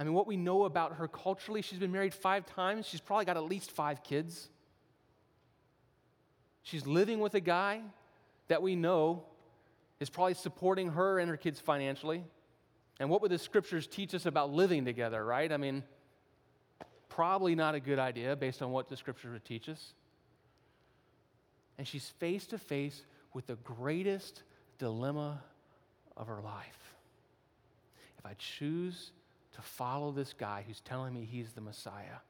I 0.00 0.02
mean, 0.02 0.14
what 0.14 0.26
we 0.26 0.38
know 0.38 0.64
about 0.64 0.94
her 0.94 1.06
culturally, 1.06 1.60
she's 1.60 1.78
been 1.78 1.92
married 1.92 2.14
five 2.14 2.46
times. 2.46 2.86
She's 2.86 3.02
probably 3.02 3.26
got 3.26 3.36
at 3.36 3.44
least 3.44 3.70
five 3.70 4.02
kids. 4.02 4.48
She's 6.62 6.86
living 6.86 7.20
with 7.20 7.34
a 7.34 7.40
guy 7.40 7.82
that 8.48 8.62
we 8.62 8.76
know 8.76 9.24
is 10.00 10.08
probably 10.08 10.32
supporting 10.32 10.88
her 10.92 11.18
and 11.18 11.28
her 11.28 11.36
kids 11.36 11.60
financially. 11.60 12.24
And 12.98 13.10
what 13.10 13.20
would 13.20 13.30
the 13.30 13.38
scriptures 13.38 13.86
teach 13.86 14.14
us 14.14 14.24
about 14.24 14.50
living 14.50 14.86
together, 14.86 15.22
right? 15.22 15.52
I 15.52 15.58
mean, 15.58 15.82
probably 17.10 17.54
not 17.54 17.74
a 17.74 17.80
good 17.80 17.98
idea 17.98 18.34
based 18.36 18.62
on 18.62 18.70
what 18.70 18.88
the 18.88 18.96
scriptures 18.96 19.34
would 19.34 19.44
teach 19.44 19.68
us. 19.68 19.92
And 21.76 21.86
she's 21.86 22.08
face 22.08 22.46
to 22.46 22.58
face 22.58 23.04
with 23.34 23.46
the 23.48 23.56
greatest 23.56 24.44
dilemma 24.78 25.42
of 26.16 26.26
her 26.26 26.40
life. 26.40 26.94
If 28.18 28.24
I 28.24 28.34
choose 28.38 29.10
to 29.60 29.66
follow 29.66 30.12
this 30.12 30.32
guy 30.32 30.64
who's 30.66 30.80
telling 30.80 31.14
me 31.14 31.24
he's 31.30 31.52
the 31.52 31.60
Messiah. 31.60 32.20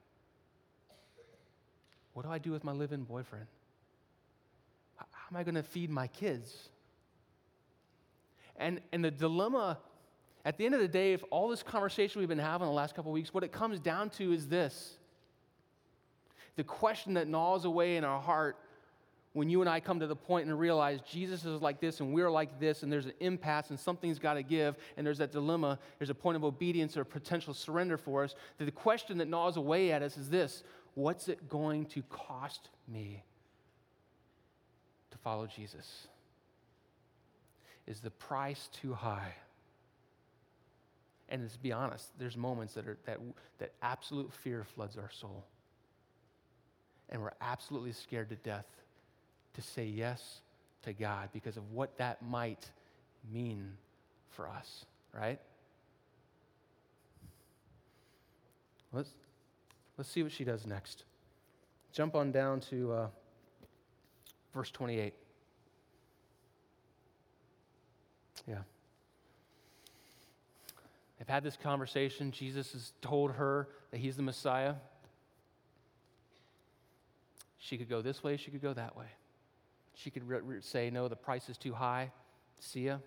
What 2.13 2.25
do 2.25 2.31
I 2.31 2.39
do 2.39 2.51
with 2.51 2.65
my 2.65 2.73
live 2.73 2.93
in 2.93 3.05
boyfriend? 3.05 3.47
How 4.97 5.07
am 5.31 5.37
I 5.37 5.43
going 5.43 5.55
to 5.55 5.63
feed 5.63 5.91
my 5.91 6.09
kids? 6.09 6.69
And, 8.57 8.81
and 8.93 9.05
the 9.05 9.11
dilemma, 9.11 9.79
at 10.45 10.59
the 10.59 10.67
end 10.67 10.75
of 10.75 10.81
the 10.81 10.89
day, 10.89 11.13
if 11.13 11.23
all 11.31 11.49
this 11.49 11.63
conversation 11.63 12.21
we've 12.21 12.29
been 12.29 12.39
having 12.39 12.67
the 12.67 12.73
last 12.73 12.95
couple 12.95 13.13
weeks, 13.13 13.33
what 13.33 13.45
it 13.45 13.53
comes 13.53 13.81
down 13.81 14.11
to 14.11 14.33
is 14.33 14.49
this 14.49 14.97
the 16.57 16.65
question 16.65 17.15
that 17.15 17.27
gnaws 17.27 17.65
away 17.65 17.97
in 17.97 18.05
our 18.05 18.21
heart 18.21 18.59
when 19.33 19.49
you 19.49 19.61
and 19.61 19.71
I 19.71 19.79
come 19.79 20.01
to 20.01 20.07
the 20.07 20.17
point 20.17 20.49
and 20.49 20.59
realize 20.59 21.01
Jesus 21.03 21.45
is 21.45 21.63
like 21.63 21.81
this 21.81 22.01
and 22.01 22.13
we're 22.13 22.31
like 22.31 22.59
this, 22.59 22.83
and 22.83 22.93
there's 22.93 23.07
an 23.07 23.13
impasse 23.21 23.71
and 23.71 23.79
something's 23.79 24.19
got 24.19 24.35
to 24.35 24.43
give, 24.43 24.77
and 24.97 25.07
there's 25.07 25.19
that 25.19 25.31
dilemma, 25.31 25.79
there's 25.99 26.11
a 26.11 26.15
point 26.15 26.37
of 26.37 26.45
obedience 26.45 26.97
or 26.97 27.05
potential 27.05 27.55
surrender 27.55 27.97
for 27.97 28.25
us, 28.25 28.35
that 28.59 28.65
the 28.65 28.73
question 28.73 29.19
that 29.19 29.29
gnaws 29.29 29.57
away 29.57 29.93
at 29.93 30.03
us 30.03 30.17
is 30.17 30.31
this 30.31 30.65
what's 30.95 31.29
it 31.29 31.49
going 31.49 31.87
to 31.87 32.03
cost 32.11 32.69
me 32.89 33.23
to 35.13 35.19
follow 35.19 35.47
Jesus? 35.47 36.09
Is 37.87 38.01
the 38.01 38.11
price 38.11 38.69
too 38.73 38.93
high? 38.93 39.35
And 41.29 41.43
let's 41.43 41.57
be 41.57 41.71
honest, 41.71 42.11
there's 42.19 42.37
moments 42.37 42.75
that, 42.75 42.89
are, 42.89 42.99
that, 43.07 43.19
that 43.59 43.73
absolute 43.83 44.33
fear 44.33 44.65
floods 44.75 44.97
our 44.97 45.11
soul. 45.13 45.45
And 47.09 47.23
we're 47.23 47.31
absolutely 47.41 47.93
scared 47.93 48.29
to 48.31 48.37
death 48.37 48.67
to 49.55 49.63
say 49.63 49.85
yes 49.85 50.41
to 50.83 50.93
God 50.93 51.29
because 51.33 51.57
of 51.57 51.73
what 51.73 51.97
that 51.99 52.23
might 52.23 52.71
mean 53.33 53.73
for 54.31 54.49
us, 54.49 54.85
right? 55.13 55.39
Let's, 58.93 59.11
let's 59.97 60.11
see 60.11 60.23
what 60.23 60.33
she 60.33 60.45
does 60.45 60.67
next. 60.67 61.05
Jump 61.93 62.15
on 62.15 62.33
down 62.33 62.61
to 62.61 62.93
uh, 62.93 63.07
verse 64.55 64.71
28. 64.71 65.13
Yeah. 68.49 68.57
They've 71.19 71.29
had 71.29 71.45
this 71.45 71.57
conversation. 71.57 72.33
Jesus 72.33 72.73
has 72.73 72.93
told 73.03 73.33
her 73.33 73.69
that 73.91 73.99
he's 73.99 74.17
the 74.17 74.23
Messiah. 74.23 74.75
She 77.59 77.77
could 77.77 77.89
go 77.89 78.01
this 78.01 78.25
way, 78.25 78.37
she 78.37 78.51
could 78.51 78.63
go 78.63 78.73
that 78.73 78.97
way. 78.97 79.07
She 79.95 80.11
could 80.11 80.27
re- 80.29 80.41
re- 80.41 80.61
say, 80.61 80.91
No, 80.91 81.09
the 81.09 81.17
price 81.17 81.49
is 81.49 81.57
too 81.57 81.73
high. 81.73 82.11
See 82.59 82.87
ya. 82.87 82.99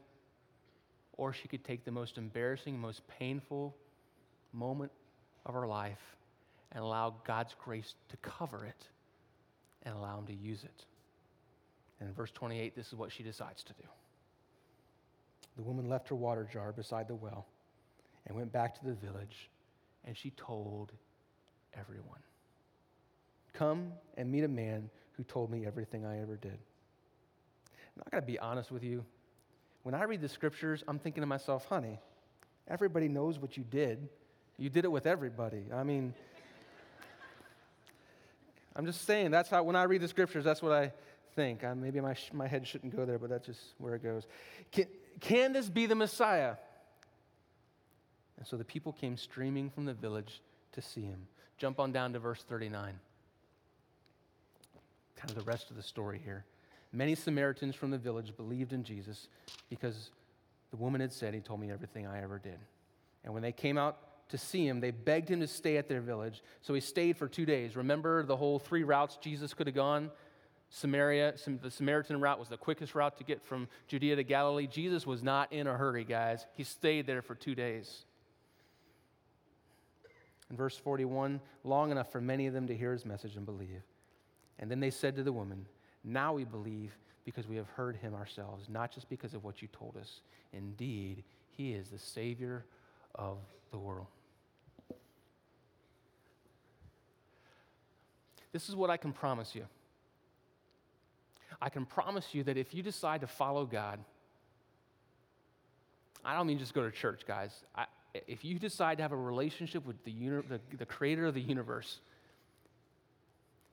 Or 1.17 1.33
she 1.33 1.47
could 1.47 1.63
take 1.63 1.85
the 1.85 1.91
most 1.91 2.17
embarrassing, 2.17 2.79
most 2.79 3.07
painful 3.07 3.75
moment 4.51 4.91
of 5.45 5.53
her 5.53 5.67
life 5.67 6.15
and 6.71 6.83
allow 6.83 7.15
God's 7.25 7.55
grace 7.63 7.93
to 8.09 8.17
cover 8.17 8.65
it 8.65 8.87
and 9.83 9.95
allow 9.95 10.19
Him 10.19 10.27
to 10.27 10.33
use 10.33 10.63
it. 10.63 10.85
And 11.99 12.09
in 12.09 12.15
verse 12.15 12.31
28, 12.31 12.75
this 12.75 12.87
is 12.87 12.95
what 12.95 13.11
she 13.11 13.23
decides 13.23 13.63
to 13.63 13.73
do. 13.73 13.87
The 15.55 15.63
woman 15.63 15.87
left 15.87 16.09
her 16.09 16.15
water 16.15 16.47
jar 16.51 16.71
beside 16.71 17.07
the 17.07 17.15
well 17.15 17.45
and 18.25 18.35
went 18.35 18.51
back 18.51 18.79
to 18.79 18.85
the 18.85 18.93
village, 18.93 19.49
and 20.05 20.17
she 20.17 20.31
told 20.31 20.91
everyone 21.77 22.19
Come 23.53 23.93
and 24.17 24.31
meet 24.31 24.43
a 24.43 24.47
man 24.47 24.89
who 25.15 25.23
told 25.23 25.51
me 25.51 25.65
everything 25.65 26.05
I 26.05 26.21
ever 26.21 26.37
did. 26.37 26.57
I 27.99 28.09
got 28.09 28.21
to 28.21 28.25
be 28.25 28.39
honest 28.39 28.71
with 28.71 28.83
you. 28.83 29.05
When 29.83 29.93
I 29.93 30.03
read 30.03 30.21
the 30.21 30.29
scriptures, 30.29 30.83
I'm 30.87 30.99
thinking 30.99 31.21
to 31.21 31.27
myself, 31.27 31.65
honey, 31.65 31.99
everybody 32.67 33.07
knows 33.07 33.37
what 33.37 33.57
you 33.57 33.63
did. 33.63 34.07
You 34.57 34.69
did 34.69 34.85
it 34.85 34.91
with 34.91 35.05
everybody. 35.05 35.65
I 35.73 35.83
mean, 35.83 36.13
I'm 38.75 38.85
just 38.85 39.05
saying, 39.05 39.31
that's 39.31 39.49
how, 39.49 39.63
when 39.63 39.75
I 39.75 39.83
read 39.83 40.01
the 40.01 40.07
scriptures, 40.07 40.43
that's 40.43 40.61
what 40.61 40.71
I 40.71 40.93
think. 41.35 41.63
I, 41.63 41.73
maybe 41.73 41.99
my, 41.99 42.15
my 42.31 42.47
head 42.47 42.65
shouldn't 42.65 42.95
go 42.95 43.05
there, 43.05 43.19
but 43.19 43.29
that's 43.29 43.45
just 43.45 43.61
where 43.77 43.95
it 43.95 44.03
goes. 44.03 44.25
Can, 44.71 44.85
can 45.19 45.53
this 45.53 45.69
be 45.69 45.85
the 45.85 45.95
Messiah? 45.95 46.55
And 48.37 48.47
so 48.47 48.57
the 48.57 48.63
people 48.63 48.93
came 48.93 49.17
streaming 49.17 49.69
from 49.69 49.85
the 49.85 49.93
village 49.93 50.41
to 50.73 50.81
see 50.81 51.01
him. 51.01 51.27
Jump 51.57 51.79
on 51.79 51.91
down 51.91 52.13
to 52.13 52.19
verse 52.19 52.43
39. 52.43 52.99
Kind 55.15 55.29
of 55.29 55.35
the 55.35 55.43
rest 55.43 55.69
of 55.69 55.75
the 55.75 55.83
story 55.83 56.19
here. 56.23 56.45
Many 56.93 57.15
Samaritans 57.15 57.75
from 57.75 57.89
the 57.89 57.97
village 57.97 58.37
believed 58.37 58.71
in 58.71 58.83
Jesus 58.83 59.27
because 59.69 60.11
the 60.69 60.77
woman 60.77 61.01
had 61.01 61.11
said, 61.11 61.33
He 61.33 61.39
told 61.39 61.59
me 61.59 61.71
everything 61.71 62.05
I 62.05 62.21
ever 62.21 62.37
did. 62.37 62.59
And 63.23 63.33
when 63.33 63.41
they 63.41 63.51
came 63.51 63.77
out 63.77 63.97
to 64.29 64.37
see 64.37 64.67
him, 64.67 64.79
they 64.79 64.91
begged 64.91 65.29
him 65.29 65.39
to 65.39 65.47
stay 65.47 65.77
at 65.77 65.87
their 65.87 66.01
village. 66.01 66.43
So 66.61 66.73
he 66.73 66.79
stayed 66.79 67.17
for 67.17 67.27
two 67.27 67.45
days. 67.45 67.75
Remember 67.75 68.23
the 68.23 68.37
whole 68.37 68.59
three 68.59 68.83
routes 68.83 69.17
Jesus 69.17 69.53
could 69.53 69.67
have 69.67 69.75
gone? 69.75 70.11
Samaria, 70.69 71.35
the 71.61 71.69
Samaritan 71.69 72.19
route 72.19 72.39
was 72.39 72.49
the 72.49 72.57
quickest 72.57 72.95
route 72.95 73.17
to 73.17 73.23
get 73.23 73.43
from 73.43 73.67
Judea 73.87 74.15
to 74.15 74.23
Galilee. 74.23 74.65
Jesus 74.65 75.05
was 75.05 75.21
not 75.21 75.53
in 75.53 75.67
a 75.67 75.77
hurry, 75.77 76.03
guys. 76.03 76.45
He 76.55 76.63
stayed 76.63 77.05
there 77.05 77.21
for 77.21 77.35
two 77.35 77.53
days. 77.53 78.05
In 80.49 80.57
verse 80.57 80.77
41, 80.77 81.39
long 81.63 81.91
enough 81.91 82.11
for 82.11 82.21
many 82.21 82.47
of 82.47 82.53
them 82.53 82.67
to 82.67 82.75
hear 82.75 82.91
his 82.91 83.05
message 83.05 83.35
and 83.35 83.45
believe. 83.45 83.83
And 84.57 84.69
then 84.69 84.79
they 84.79 84.89
said 84.89 85.15
to 85.17 85.23
the 85.23 85.31
woman, 85.31 85.67
Now 86.03 86.33
we 86.33 86.43
believe 86.43 86.91
because 87.25 87.47
we 87.47 87.55
have 87.55 87.67
heard 87.69 87.95
him 87.95 88.13
ourselves, 88.13 88.67
not 88.69 88.91
just 88.91 89.09
because 89.09 89.33
of 89.33 89.43
what 89.43 89.61
you 89.61 89.67
told 89.69 89.95
us. 89.97 90.19
Indeed, 90.51 91.23
he 91.49 91.73
is 91.73 91.89
the 91.89 91.99
Savior 91.99 92.65
of 93.15 93.37
the 93.71 93.77
world. 93.77 94.07
This 98.51 98.69
is 98.69 98.75
what 98.75 98.89
I 98.89 98.97
can 98.97 99.13
promise 99.13 99.55
you. 99.55 99.65
I 101.61 101.69
can 101.69 101.85
promise 101.85 102.25
you 102.33 102.43
that 102.43 102.57
if 102.57 102.73
you 102.73 102.83
decide 102.83 103.21
to 103.21 103.27
follow 103.27 103.65
God, 103.65 103.99
I 106.25 106.35
don't 106.35 106.47
mean 106.47 106.59
just 106.59 106.73
go 106.73 106.83
to 106.83 106.91
church, 106.91 107.21
guys. 107.27 107.51
I, 107.75 107.85
if 108.27 108.45
you 108.45 108.59
decide 108.59 108.97
to 108.97 109.03
have 109.03 109.11
a 109.11 109.17
relationship 109.17 109.85
with 109.85 110.03
the, 110.03 110.11
uni- 110.11 110.43
the, 110.47 110.59
the 110.77 110.85
creator 110.85 111.25
of 111.25 111.33
the 111.33 111.41
universe, 111.41 111.99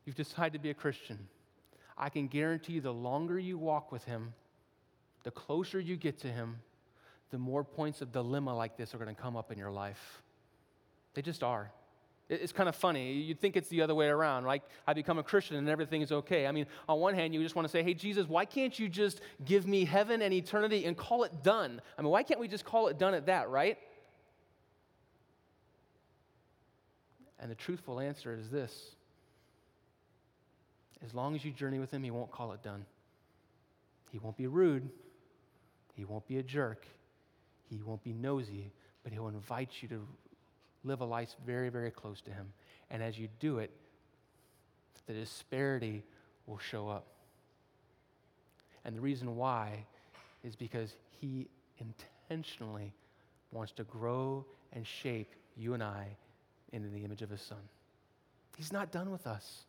you've 0.05 0.17
decided 0.17 0.55
to 0.55 0.59
be 0.59 0.71
a 0.71 0.75
Christian, 0.75 1.19
I 2.01 2.09
can 2.09 2.29
guarantee 2.29 2.73
you 2.73 2.81
the 2.81 2.95
longer 2.95 3.39
you 3.39 3.59
walk 3.59 3.93
with 3.93 4.05
Him, 4.05 4.33
the 5.23 5.31
closer 5.31 5.79
you 5.79 5.97
get 5.97 6.19
to 6.21 6.29
Him, 6.29 6.57
the 7.31 7.39
more 7.39 7.63
points 7.63 8.01
of 8.01 8.11
dilemma 8.11 8.57
like 8.57 8.79
this 8.79 8.95
are 8.95 8.99
going 8.99 9.15
to 9.15 9.21
come 9.21 9.37
up 9.37 9.53
in 9.53 9.59
your 9.59 9.71
life. 9.71 10.23
They 11.13 11.21
just 11.21 11.43
are. 11.43 11.71
It's 12.31 12.53
kind 12.53 12.69
of 12.69 12.77
funny. 12.77 13.13
You'd 13.13 13.41
think 13.41 13.57
it's 13.57 13.69
the 13.69 13.83
other 13.83 13.95
way 13.95 14.07
around. 14.07 14.45
Like, 14.45 14.63
I 14.87 14.95
become 14.95 15.19
a 15.19 15.23
Christian 15.23 15.57
and 15.57 15.69
everything 15.69 16.01
is 16.01 16.11
okay. 16.11 16.47
I 16.47 16.53
mean, 16.53 16.67
on 16.89 17.01
one 17.01 17.15
hand, 17.15 17.35
you 17.35 17.43
just 17.43 17.57
want 17.57 17.67
to 17.67 17.73
say, 17.73 17.83
hey, 17.83 17.93
Jesus, 17.93 18.29
why 18.29 18.45
can't 18.45 18.79
you 18.79 18.89
just 18.89 19.21
give 19.45 19.67
me 19.67 19.85
heaven 19.85 20.23
and 20.23 20.33
eternity 20.33 20.87
and 20.87 20.97
call 20.97 21.25
it 21.25 21.43
done? 21.43 21.83
I 21.99 22.03
mean, 22.03 22.11
why 22.11 22.23
can't 22.23 22.41
we 22.41 22.49
just 22.49 22.65
call 22.65 22.87
it 22.87 22.99
done 22.99 23.15
at 23.15 23.27
that, 23.27 23.51
right? 23.51 23.77
And 27.41 27.51
the 27.51 27.57
truthful 27.57 28.01
answer 28.01 28.33
is 28.33 28.49
this 28.49 28.95
as 31.05 31.15
long 31.15 31.35
as 31.35 31.45
you 31.45 31.51
journey 31.51 31.79
with 31.79 31.91
Him, 31.91 32.03
He 32.03 32.11
won't 32.11 32.31
call 32.31 32.53
it 32.53 32.63
done. 32.63 32.85
He 34.11 34.19
won't 34.19 34.37
be 34.37 34.47
rude, 34.47 34.89
He 35.95 36.05
won't 36.05 36.27
be 36.27 36.39
a 36.39 36.43
jerk, 36.43 36.87
He 37.69 37.81
won't 37.83 38.03
be 38.03 38.13
nosy, 38.13 38.73
but 39.03 39.13
He'll 39.13 39.29
invite 39.29 39.71
you 39.81 39.89
to 39.89 40.07
live 40.85 41.01
a 41.01 41.05
life 41.05 41.35
very, 41.47 41.69
very 41.69 41.91
close 41.91 42.21
to 42.23 42.31
Him. 42.31 42.53
And 42.91 43.03
as 43.03 43.19
you 43.19 43.29
do 43.39 43.59
it, 43.59 43.71
the 45.07 45.13
disparity 45.13 46.03
will 46.47 46.59
show 46.59 46.89
up. 46.89 47.07
And 48.85 48.97
the 48.97 49.01
reason 49.01 49.37
why 49.37 49.85
is 50.43 50.57
because 50.57 50.97
He 51.21 51.49
intentionally 51.79 52.93
wants 53.53 53.73
to 53.73 53.85
grow 53.85 54.45
and 54.73 54.87
shape 54.87 55.35
you 55.57 55.75
and 55.75 55.83
I 55.83 56.17
into 56.73 56.89
the 56.89 57.05
image 57.05 57.23
of 57.23 57.31
His 57.31 57.43
Son. 57.43 57.59
He's 58.57 58.73
not 58.73 58.93
done 58.93 59.11
with 59.11 59.27
us. 59.27 59.65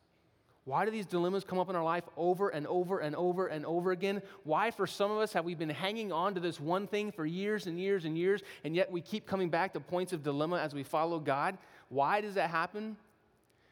Why 0.63 0.85
do 0.85 0.91
these 0.91 1.07
dilemmas 1.07 1.43
come 1.43 1.57
up 1.57 1.69
in 1.69 1.75
our 1.75 1.83
life 1.83 2.03
over 2.15 2.49
and 2.49 2.67
over 2.67 2.99
and 2.99 3.15
over 3.15 3.47
and 3.47 3.65
over 3.65 3.91
again? 3.91 4.21
Why, 4.43 4.69
for 4.69 4.85
some 4.85 5.09
of 5.09 5.17
us, 5.17 5.33
have 5.33 5.43
we 5.43 5.55
been 5.55 5.69
hanging 5.69 6.11
on 6.11 6.35
to 6.35 6.39
this 6.39 6.59
one 6.59 6.85
thing 6.85 7.11
for 7.11 7.25
years 7.25 7.65
and 7.65 7.79
years 7.79 8.05
and 8.05 8.15
years, 8.15 8.41
and 8.63 8.75
yet 8.75 8.91
we 8.91 9.01
keep 9.01 9.25
coming 9.25 9.49
back 9.49 9.73
to 9.73 9.79
points 9.79 10.13
of 10.13 10.21
dilemma 10.21 10.59
as 10.59 10.75
we 10.75 10.83
follow 10.83 11.19
God? 11.19 11.57
Why 11.89 12.21
does 12.21 12.35
that 12.35 12.51
happen? 12.51 12.95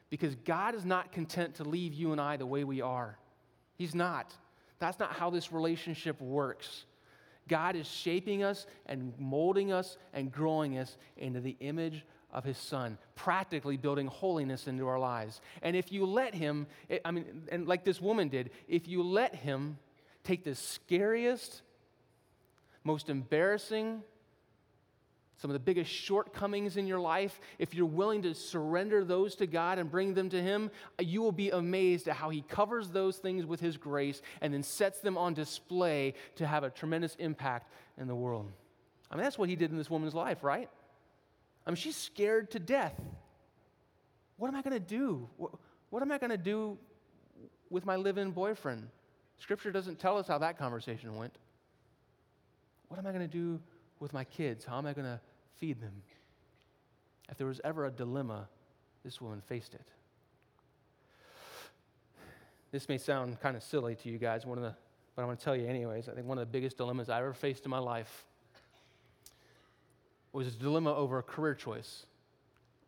Because 0.09 0.33
God 0.33 0.73
is 0.73 0.83
not 0.83 1.11
content 1.11 1.55
to 1.55 1.63
leave 1.63 1.93
you 1.93 2.11
and 2.11 2.19
I 2.19 2.37
the 2.37 2.47
way 2.47 2.63
we 2.63 2.81
are. 2.81 3.19
He's 3.75 3.93
not. 3.93 4.33
That's 4.79 4.97
not 4.97 5.13
how 5.13 5.29
this 5.29 5.51
relationship 5.51 6.19
works. 6.19 6.85
God 7.47 7.75
is 7.75 7.87
shaping 7.87 8.43
us 8.43 8.65
and 8.87 9.13
molding 9.19 9.71
us 9.71 9.97
and 10.13 10.31
growing 10.31 10.77
us 10.77 10.97
into 11.17 11.39
the 11.39 11.55
image 11.59 12.05
of 12.31 12.43
his 12.43 12.57
son, 12.57 12.97
practically 13.15 13.77
building 13.77 14.07
holiness 14.07 14.67
into 14.67 14.87
our 14.87 14.99
lives. 14.99 15.41
And 15.61 15.75
if 15.75 15.91
you 15.91 16.05
let 16.05 16.33
him, 16.33 16.67
I 17.03 17.11
mean, 17.11 17.43
and 17.51 17.67
like 17.67 17.83
this 17.83 17.99
woman 17.99 18.29
did, 18.29 18.51
if 18.67 18.87
you 18.87 19.03
let 19.03 19.35
him 19.35 19.77
take 20.23 20.43
the 20.43 20.55
scariest, 20.55 21.61
most 22.83 23.09
embarrassing, 23.09 24.03
some 25.37 25.49
of 25.49 25.53
the 25.53 25.59
biggest 25.59 25.89
shortcomings 25.89 26.75
in 26.75 26.85
your 26.85 26.99
life, 26.99 27.39
if 27.59 27.73
you're 27.73 27.85
willing 27.85 28.23
to 28.23 28.35
surrender 28.35 29.05
those 29.05 29.35
to 29.35 29.47
God 29.47 29.79
and 29.79 29.89
bring 29.89 30.13
them 30.13 30.29
to 30.29 30.41
Him, 30.41 30.69
you 30.99 31.21
will 31.21 31.31
be 31.31 31.49
amazed 31.49 32.09
at 32.09 32.15
how 32.17 32.29
He 32.29 32.41
covers 32.41 32.89
those 32.89 33.17
things 33.17 33.45
with 33.45 33.61
His 33.61 33.77
grace 33.77 34.21
and 34.41 34.53
then 34.53 34.63
sets 34.63 34.99
them 34.99 35.17
on 35.17 35.33
display 35.33 36.13
to 36.35 36.45
have 36.45 36.65
a 36.65 36.69
tremendous 36.69 37.15
impact 37.15 37.71
in 37.97 38.07
the 38.07 38.15
world. 38.15 38.51
I 39.09 39.15
mean, 39.15 39.23
that's 39.23 39.37
what 39.37 39.47
He 39.47 39.55
did 39.55 39.71
in 39.71 39.77
this 39.77 39.89
woman's 39.89 40.13
life, 40.13 40.43
right? 40.43 40.69
I 41.65 41.71
mean, 41.71 41.75
she's 41.75 41.95
scared 41.95 42.51
to 42.51 42.59
death. 42.59 42.99
What 44.37 44.47
am 44.47 44.55
I 44.55 44.61
going 44.61 44.73
to 44.73 44.79
do? 44.79 45.27
What, 45.37 45.51
what 45.89 46.01
am 46.01 46.11
I 46.11 46.17
going 46.17 46.31
to 46.31 46.37
do 46.37 46.77
with 47.69 47.85
my 47.85 47.95
live 47.95 48.17
in 48.17 48.31
boyfriend? 48.31 48.87
Scripture 49.37 49.71
doesn't 49.71 49.99
tell 49.99 50.17
us 50.17 50.27
how 50.27 50.37
that 50.39 50.57
conversation 50.57 51.15
went. 51.15 51.33
What 52.87 52.99
am 52.99 53.05
I 53.05 53.11
going 53.11 53.27
to 53.27 53.37
do 53.37 53.59
with 53.99 54.13
my 54.13 54.23
kids? 54.23 54.65
How 54.65 54.77
am 54.77 54.85
I 54.85 54.93
going 54.93 55.05
to 55.05 55.19
feed 55.57 55.79
them? 55.81 55.93
If 57.29 57.37
there 57.37 57.47
was 57.47 57.61
ever 57.63 57.85
a 57.85 57.91
dilemma, 57.91 58.47
this 59.03 59.21
woman 59.21 59.41
faced 59.41 59.75
it. 59.75 59.87
This 62.71 62.89
may 62.89 62.97
sound 62.97 63.39
kind 63.39 63.55
of 63.55 63.63
silly 63.63 63.95
to 63.95 64.09
you 64.09 64.17
guys, 64.17 64.45
one 64.45 64.57
of 64.57 64.63
the, 64.63 64.75
but 65.15 65.21
I'm 65.21 65.27
going 65.27 65.37
to 65.37 65.43
tell 65.43 65.55
you 65.55 65.67
anyways. 65.67 66.07
I 66.07 66.13
think 66.13 66.27
one 66.27 66.37
of 66.37 66.47
the 66.47 66.51
biggest 66.51 66.77
dilemmas 66.77 67.09
I 67.09 67.19
ever 67.19 67.33
faced 67.33 67.65
in 67.65 67.71
my 67.71 67.79
life 67.79 68.25
was 70.31 70.47
a 70.47 70.51
dilemma 70.51 70.93
over 70.93 71.19
a 71.19 71.23
career 71.23 71.55
choice. 71.55 72.05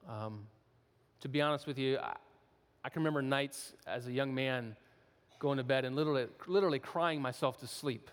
Um, 0.08 0.48
to 1.22 1.30
be 1.30 1.42
honest 1.42 1.68
with 1.68 1.78
you, 1.78 1.98
I, 1.98 2.16
I, 2.84 2.90
can 2.90 3.02
remember 3.02 3.22
nights 3.22 3.74
as 3.86 4.08
a 4.08 4.12
young 4.12 4.34
man 4.34 4.76
going 5.40 5.58
to 5.58 5.64
bed 5.64 5.86
and 5.86 5.96
literally, 5.96 6.28
literally 6.48 6.80
crying 6.80 7.22
myself 7.22 7.60
to 7.60 7.68
sleep. 7.68 8.10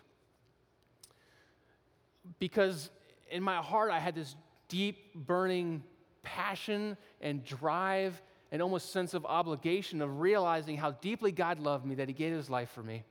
Because 2.38 2.90
in 3.30 3.42
my 3.42 3.56
heart, 3.56 3.90
I 3.90 3.98
had 3.98 4.14
this 4.14 4.36
deep, 4.68 5.14
burning 5.14 5.82
passion 6.22 6.96
and 7.20 7.44
drive 7.44 8.20
and 8.50 8.62
almost 8.62 8.92
sense 8.92 9.14
of 9.14 9.26
obligation 9.26 10.00
of 10.00 10.20
realizing 10.20 10.76
how 10.76 10.92
deeply 10.92 11.32
God 11.32 11.58
loved 11.58 11.84
me, 11.84 11.96
that 11.96 12.08
He 12.08 12.14
gave 12.14 12.32
His 12.32 12.48
life 12.48 12.70
for 12.70 12.82
me, 12.82 13.04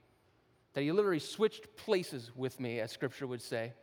that 0.73 0.81
He 0.81 0.91
literally 0.91 1.19
switched 1.19 1.75
places 1.75 2.31
with 2.35 2.59
me, 2.59 2.79
as 2.79 2.91
Scripture 2.91 3.27
would 3.27 3.41
say. 3.41 3.73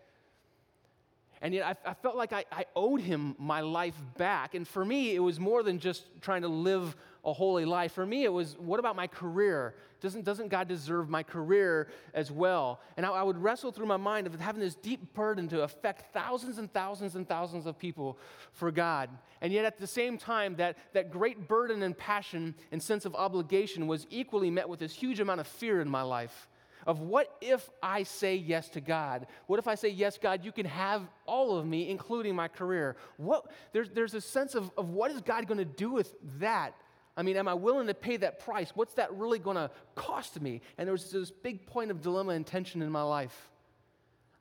And 1.42 1.52
yet 1.52 1.66
I, 1.66 1.90
I 1.90 1.94
felt 1.94 2.16
like 2.16 2.32
I, 2.32 2.44
I 2.50 2.64
owed 2.74 3.00
him 3.00 3.34
my 3.38 3.60
life 3.60 3.96
back. 4.16 4.54
And 4.54 4.66
for 4.66 4.84
me, 4.84 5.14
it 5.14 5.20
was 5.20 5.38
more 5.38 5.62
than 5.62 5.78
just 5.78 6.04
trying 6.20 6.42
to 6.42 6.48
live 6.48 6.96
a 7.24 7.32
holy 7.32 7.64
life. 7.64 7.92
For 7.92 8.04
me, 8.04 8.24
it 8.24 8.32
was 8.32 8.56
what 8.58 8.78
about 8.78 8.96
my 8.96 9.06
career? 9.06 9.74
Doesn't, 10.00 10.24
doesn't 10.24 10.48
God 10.48 10.68
deserve 10.68 11.08
my 11.08 11.22
career 11.22 11.88
as 12.12 12.30
well? 12.30 12.80
And 12.96 13.06
I, 13.06 13.10
I, 13.10 13.22
would 13.22 13.38
wrestle 13.38 13.72
through 13.72 13.86
my 13.86 13.96
mind 13.96 14.26
of 14.26 14.38
having 14.38 14.60
this 14.60 14.74
deep 14.74 15.14
burden 15.14 15.48
to 15.48 15.62
affect 15.62 16.12
thousands 16.12 16.58
and 16.58 16.70
thousands 16.72 17.16
and 17.16 17.26
thousands 17.26 17.64
of 17.64 17.78
people 17.78 18.18
for 18.52 18.70
God. 18.70 19.08
And 19.40 19.52
yet 19.52 19.64
at 19.64 19.78
the 19.78 19.86
same 19.86 20.18
time, 20.18 20.56
that, 20.56 20.76
that 20.92 21.10
great 21.10 21.48
burden 21.48 21.82
and 21.82 21.96
passion 21.96 22.54
and 22.70 22.82
sense 22.82 23.06
of 23.06 23.14
obligation 23.14 23.86
was 23.86 24.06
equally 24.10 24.50
met 24.50 24.68
with 24.68 24.80
this 24.80 24.94
huge 24.94 25.20
amount 25.20 25.40
of 25.40 25.46
fear 25.46 25.80
in 25.80 25.88
my 25.88 26.02
life 26.02 26.48
of 26.86 27.00
what 27.00 27.36
if 27.40 27.68
I 27.82 28.02
say 28.02 28.36
yes 28.36 28.68
to 28.70 28.80
God? 28.80 29.26
What 29.46 29.58
if 29.58 29.68
I 29.68 29.74
say, 29.74 29.88
Yes, 29.88 30.18
God, 30.18 30.44
you 30.44 30.52
can 30.52 30.66
have 30.66 31.02
all 31.26 31.56
of 31.56 31.66
me, 31.66 31.88
including 31.88 32.34
my 32.34 32.48
career? 32.48 32.96
What, 33.16 33.50
there's, 33.72 33.90
there's 33.90 34.14
a 34.14 34.20
sense 34.20 34.54
of, 34.54 34.70
of 34.76 34.90
what 34.90 35.10
is 35.10 35.20
God 35.20 35.46
going 35.46 35.58
to 35.58 35.64
do 35.64 35.90
with 35.90 36.14
that? 36.38 36.74
I 37.16 37.22
mean, 37.22 37.36
am 37.36 37.46
I 37.46 37.54
willing 37.54 37.86
to 37.86 37.94
pay 37.94 38.16
that 38.18 38.40
price? 38.40 38.72
What's 38.74 38.94
that 38.94 39.14
really 39.14 39.38
going 39.38 39.56
to 39.56 39.70
cost 39.94 40.40
me? 40.40 40.60
And 40.78 40.86
there 40.86 40.92
was 40.92 41.10
this 41.10 41.30
big 41.30 41.66
point 41.66 41.90
of 41.90 42.02
dilemma 42.02 42.32
and 42.32 42.46
tension 42.46 42.82
in 42.82 42.90
my 42.90 43.02
life. 43.02 43.50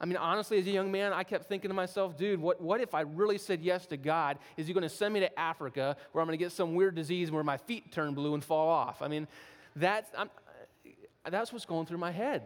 I 0.01 0.05
mean, 0.05 0.17
honestly, 0.17 0.59
as 0.59 0.67
a 0.67 0.71
young 0.71 0.91
man, 0.91 1.13
I 1.13 1.23
kept 1.23 1.45
thinking 1.45 1.69
to 1.69 1.75
myself, 1.75 2.17
dude, 2.17 2.41
what, 2.41 2.59
what 2.59 2.81
if 2.81 2.93
I 2.93 3.01
really 3.01 3.37
said 3.37 3.61
yes 3.61 3.85
to 3.87 3.97
God? 3.97 4.37
Is 4.57 4.67
He 4.67 4.73
going 4.73 4.81
to 4.81 4.89
send 4.89 5.13
me 5.13 5.21
to 5.21 5.39
Africa 5.39 5.95
where 6.11 6.21
I'm 6.21 6.27
going 6.27 6.37
to 6.37 6.43
get 6.43 6.51
some 6.51 6.75
weird 6.75 6.95
disease 6.95 7.31
where 7.31 7.43
my 7.43 7.57
feet 7.57 7.91
turn 7.91 8.13
blue 8.13 8.33
and 8.33 8.43
fall 8.43 8.67
off? 8.67 9.01
I 9.01 9.07
mean, 9.07 9.27
that's, 9.75 10.09
I'm, 10.17 10.29
that's 11.31 11.53
what's 11.53 11.65
going 11.65 11.85
through 11.85 11.99
my 11.99 12.11
head. 12.11 12.43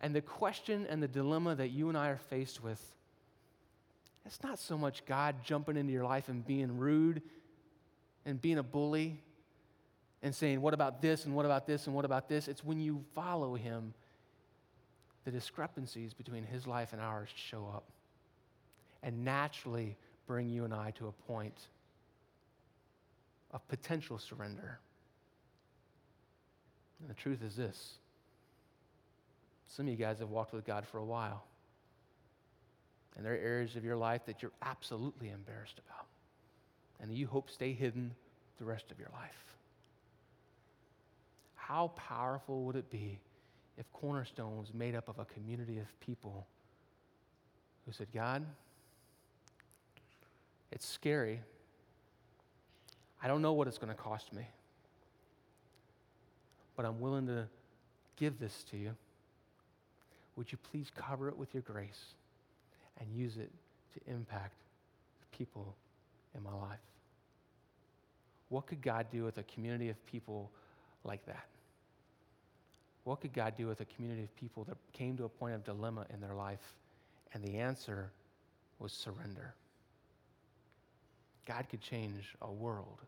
And 0.00 0.14
the 0.14 0.20
question 0.20 0.86
and 0.88 1.02
the 1.02 1.08
dilemma 1.08 1.54
that 1.56 1.68
you 1.68 1.88
and 1.88 1.98
I 1.98 2.08
are 2.08 2.18
faced 2.18 2.62
with, 2.62 2.80
it's 4.26 4.42
not 4.42 4.58
so 4.58 4.76
much 4.76 5.04
God 5.06 5.36
jumping 5.44 5.76
into 5.76 5.92
your 5.92 6.04
life 6.04 6.28
and 6.28 6.46
being 6.46 6.78
rude 6.78 7.22
and 8.24 8.40
being 8.40 8.58
a 8.58 8.62
bully 8.62 9.18
and 10.22 10.34
saying, 10.34 10.60
What 10.60 10.74
about 10.74 11.00
this 11.00 11.24
and 11.24 11.34
what 11.34 11.44
about 11.44 11.66
this 11.66 11.86
and 11.86 11.94
what 11.94 12.04
about 12.04 12.28
this? 12.28 12.48
It's 12.48 12.64
when 12.64 12.80
you 12.80 13.04
follow 13.14 13.54
Him, 13.54 13.94
the 15.24 15.30
discrepancies 15.30 16.12
between 16.12 16.44
His 16.44 16.66
life 16.66 16.92
and 16.92 17.00
ours 17.00 17.30
show 17.34 17.70
up 17.74 17.84
and 19.02 19.24
naturally 19.24 19.96
bring 20.26 20.48
you 20.48 20.64
and 20.64 20.74
I 20.74 20.90
to 20.92 21.06
a 21.06 21.12
point 21.12 21.58
of 23.52 23.66
potential 23.68 24.18
surrender. 24.18 24.78
And 27.00 27.08
the 27.08 27.14
truth 27.14 27.42
is 27.42 27.56
this 27.56 27.98
some 29.68 29.86
of 29.86 29.90
you 29.90 29.96
guys 29.96 30.18
have 30.18 30.30
walked 30.30 30.52
with 30.52 30.66
God 30.66 30.86
for 30.86 30.98
a 30.98 31.04
while. 31.04 31.44
And 33.16 33.26
there 33.26 33.34
are 33.34 33.38
areas 33.38 33.76
of 33.76 33.84
your 33.84 33.96
life 33.96 34.22
that 34.26 34.42
you're 34.42 34.52
absolutely 34.62 35.30
embarrassed 35.30 35.80
about. 35.86 36.06
And 37.00 37.12
you 37.12 37.26
hope 37.26 37.50
stay 37.50 37.72
hidden 37.72 38.12
the 38.58 38.64
rest 38.64 38.90
of 38.90 38.98
your 38.98 39.10
life. 39.12 39.44
How 41.56 41.88
powerful 41.96 42.62
would 42.64 42.76
it 42.76 42.90
be 42.90 43.18
if 43.76 43.92
Cornerstone 43.92 44.58
was 44.58 44.72
made 44.72 44.94
up 44.94 45.08
of 45.08 45.18
a 45.18 45.24
community 45.26 45.78
of 45.78 46.00
people 46.00 46.46
who 47.86 47.92
said, 47.92 48.06
God, 48.12 48.44
it's 50.72 50.86
scary. 50.86 51.40
I 53.22 53.28
don't 53.28 53.42
know 53.42 53.52
what 53.52 53.68
it's 53.68 53.78
going 53.78 53.94
to 53.94 54.00
cost 54.00 54.32
me, 54.32 54.46
but 56.78 56.86
I'm 56.86 57.00
willing 57.00 57.26
to 57.26 57.44
give 58.14 58.38
this 58.38 58.64
to 58.70 58.76
you. 58.76 58.94
Would 60.36 60.52
you 60.52 60.58
please 60.70 60.92
cover 60.94 61.28
it 61.28 61.36
with 61.36 61.52
your 61.52 61.64
grace 61.64 62.14
and 63.00 63.08
use 63.12 63.36
it 63.36 63.50
to 63.94 64.12
impact 64.12 64.54
the 65.20 65.36
people 65.36 65.74
in 66.36 66.44
my 66.44 66.52
life? 66.52 66.78
What 68.48 68.68
could 68.68 68.80
God 68.80 69.06
do 69.10 69.24
with 69.24 69.38
a 69.38 69.42
community 69.42 69.88
of 69.88 70.06
people 70.06 70.52
like 71.02 71.26
that? 71.26 71.46
What 73.02 73.22
could 73.22 73.32
God 73.32 73.54
do 73.56 73.66
with 73.66 73.80
a 73.80 73.86
community 73.96 74.22
of 74.22 74.36
people 74.36 74.62
that 74.68 74.76
came 74.92 75.16
to 75.16 75.24
a 75.24 75.28
point 75.28 75.56
of 75.56 75.64
dilemma 75.64 76.06
in 76.14 76.20
their 76.20 76.34
life? 76.34 76.76
And 77.34 77.42
the 77.42 77.56
answer 77.56 78.12
was 78.78 78.92
surrender. 78.92 79.52
God 81.44 81.66
could 81.68 81.80
change 81.80 82.36
a 82.40 82.52
world 82.52 83.00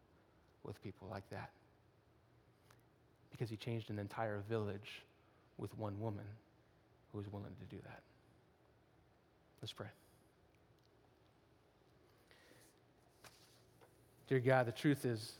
with 0.65 0.83
people 0.83 1.07
like 1.09 1.31
that 1.31 1.51
because 3.31 3.49
he 3.49 3.57
changed 3.57 3.91
an 3.91 3.99
entire 3.99 4.43
village 4.49 5.03
with 5.59 5.77
one 5.79 5.99
woman 6.01 6.25
who 7.13 7.19
was 7.19 7.31
willing 7.33 7.55
to 7.61 7.75
do 7.75 7.81
that. 7.85 8.01
Let's 9.63 9.73
pray. 9.73 9.87
Dear 14.29 14.41
God, 14.41 14.67
the 14.67 14.73
truth 14.73 15.05
is, 15.05 15.33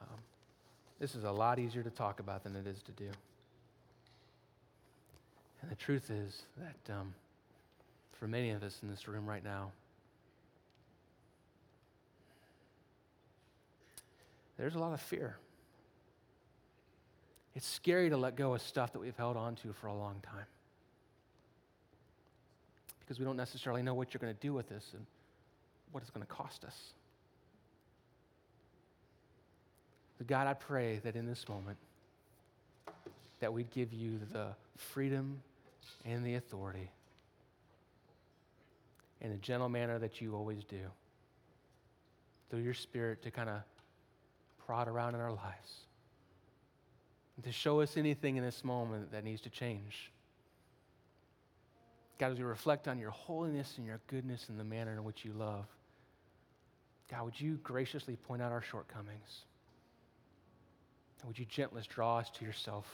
um, 0.00 0.18
this 1.00 1.14
is 1.14 1.24
a 1.24 1.30
lot 1.30 1.58
easier 1.58 1.82
to 1.82 1.90
talk 1.90 2.20
about 2.20 2.44
than 2.44 2.54
it 2.54 2.66
is 2.66 2.80
to 2.82 2.92
do. 2.92 3.10
And 5.62 5.70
the 5.70 5.74
truth 5.74 6.10
is 6.10 6.42
that 6.58 6.94
um, 6.94 7.12
for 8.12 8.28
many 8.28 8.50
of 8.50 8.62
us 8.62 8.78
in 8.82 8.88
this 8.88 9.08
room 9.08 9.26
right 9.26 9.42
now, 9.44 9.72
there's 14.56 14.74
a 14.74 14.78
lot 14.78 14.92
of 14.92 15.00
fear. 15.00 15.36
It's 17.56 17.66
scary 17.66 18.10
to 18.10 18.18
let 18.18 18.36
go 18.36 18.52
of 18.54 18.60
stuff 18.60 18.92
that 18.92 18.98
we've 18.98 19.16
held 19.16 19.38
on 19.38 19.54
to 19.56 19.72
for 19.72 19.86
a 19.86 19.94
long 19.94 20.16
time 20.22 20.44
because 23.00 23.18
we 23.18 23.24
don't 23.24 23.38
necessarily 23.38 23.82
know 23.82 23.94
what 23.94 24.12
you're 24.12 24.20
going 24.20 24.34
to 24.34 24.40
do 24.40 24.52
with 24.52 24.68
this 24.68 24.84
and 24.92 25.06
what 25.90 26.02
it's 26.02 26.10
going 26.10 26.24
to 26.24 26.30
cost 26.30 26.64
us. 26.64 26.76
But 30.18 30.26
God, 30.26 30.46
I 30.46 30.52
pray 30.52 31.00
that 31.02 31.16
in 31.16 31.24
this 31.24 31.48
moment, 31.48 31.78
that 33.40 33.54
we'd 33.54 33.70
give 33.70 33.90
you 33.90 34.20
the 34.32 34.48
freedom 34.76 35.40
and 36.04 36.26
the 36.26 36.34
authority 36.34 36.90
in 39.22 39.32
a 39.32 39.36
gentle 39.36 39.70
manner 39.70 39.98
that 39.98 40.20
you 40.20 40.34
always 40.34 40.62
do 40.64 40.80
through 42.50 42.60
your 42.60 42.74
spirit 42.74 43.22
to 43.22 43.30
kind 43.30 43.48
of 43.48 43.62
prod 44.66 44.88
around 44.88 45.14
in 45.14 45.22
our 45.22 45.32
lives 45.32 45.86
and 47.36 47.44
to 47.44 47.52
show 47.52 47.80
us 47.80 47.96
anything 47.96 48.36
in 48.36 48.44
this 48.44 48.64
moment 48.64 49.12
that 49.12 49.24
needs 49.24 49.42
to 49.42 49.50
change. 49.50 50.10
God, 52.18 52.32
as 52.32 52.38
we 52.38 52.44
reflect 52.44 52.88
on 52.88 52.98
your 52.98 53.10
holiness 53.10 53.74
and 53.76 53.86
your 53.86 54.00
goodness 54.06 54.48
and 54.48 54.58
the 54.58 54.64
manner 54.64 54.92
in 54.92 55.04
which 55.04 55.24
you 55.24 55.32
love, 55.32 55.66
God, 57.10 57.24
would 57.24 57.40
you 57.40 57.58
graciously 57.62 58.16
point 58.16 58.42
out 58.42 58.52
our 58.52 58.62
shortcomings? 58.62 59.44
And 61.20 61.28
would 61.28 61.38
you 61.38 61.44
gently 61.44 61.82
draw 61.88 62.18
us 62.18 62.30
to 62.30 62.44
yourself? 62.44 62.86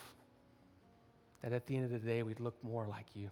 that 1.43 1.53
at 1.53 1.67
the 1.67 1.77
end 1.77 1.85
of 1.85 1.91
the 1.91 1.99
day, 1.99 2.23
we'd 2.23 2.41
look 2.41 2.55
more 2.63 2.87
like 2.87 3.07
you. 3.15 3.29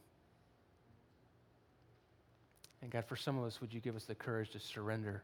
And 2.83 2.91
God, 2.91 3.05
for 3.05 3.17
some 3.17 3.39
of 3.39 3.45
us, 3.45 3.61
would 3.61 3.73
you 3.73 3.81
give 3.81 3.97
us 3.97 4.05
the 4.05 4.15
courage 4.15 4.51
to 4.51 4.61
surrender 4.61 5.23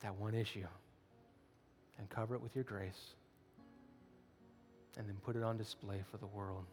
that 0.00 0.14
one 0.14 0.34
issue 0.34 0.66
and 1.98 2.08
cover 2.08 2.34
it 2.34 2.42
with 2.42 2.54
your 2.54 2.64
grace 2.64 3.14
and 4.96 5.08
then 5.08 5.16
put 5.24 5.36
it 5.36 5.42
on 5.42 5.56
display 5.56 6.02
for 6.10 6.18
the 6.18 6.26
world? 6.26 6.64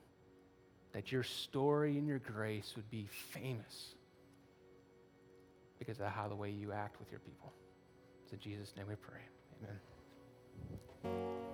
That 0.94 1.12
your 1.12 1.24
story 1.24 1.98
and 1.98 2.08
your 2.08 2.20
grace 2.20 2.74
would 2.76 2.90
be 2.90 3.08
famous 3.32 3.96
because 5.80 6.00
of 6.00 6.08
how 6.08 6.28
the 6.28 6.36
way 6.36 6.52
you 6.52 6.72
act 6.72 7.00
with 7.00 7.12
your 7.12 7.20
people. 7.20 7.52
It's 8.24 8.34
in 8.34 8.40
Jesus' 8.40 8.74
name 8.78 8.88
we 8.88 8.96
pray. 8.96 9.22
Amen. 11.04 11.53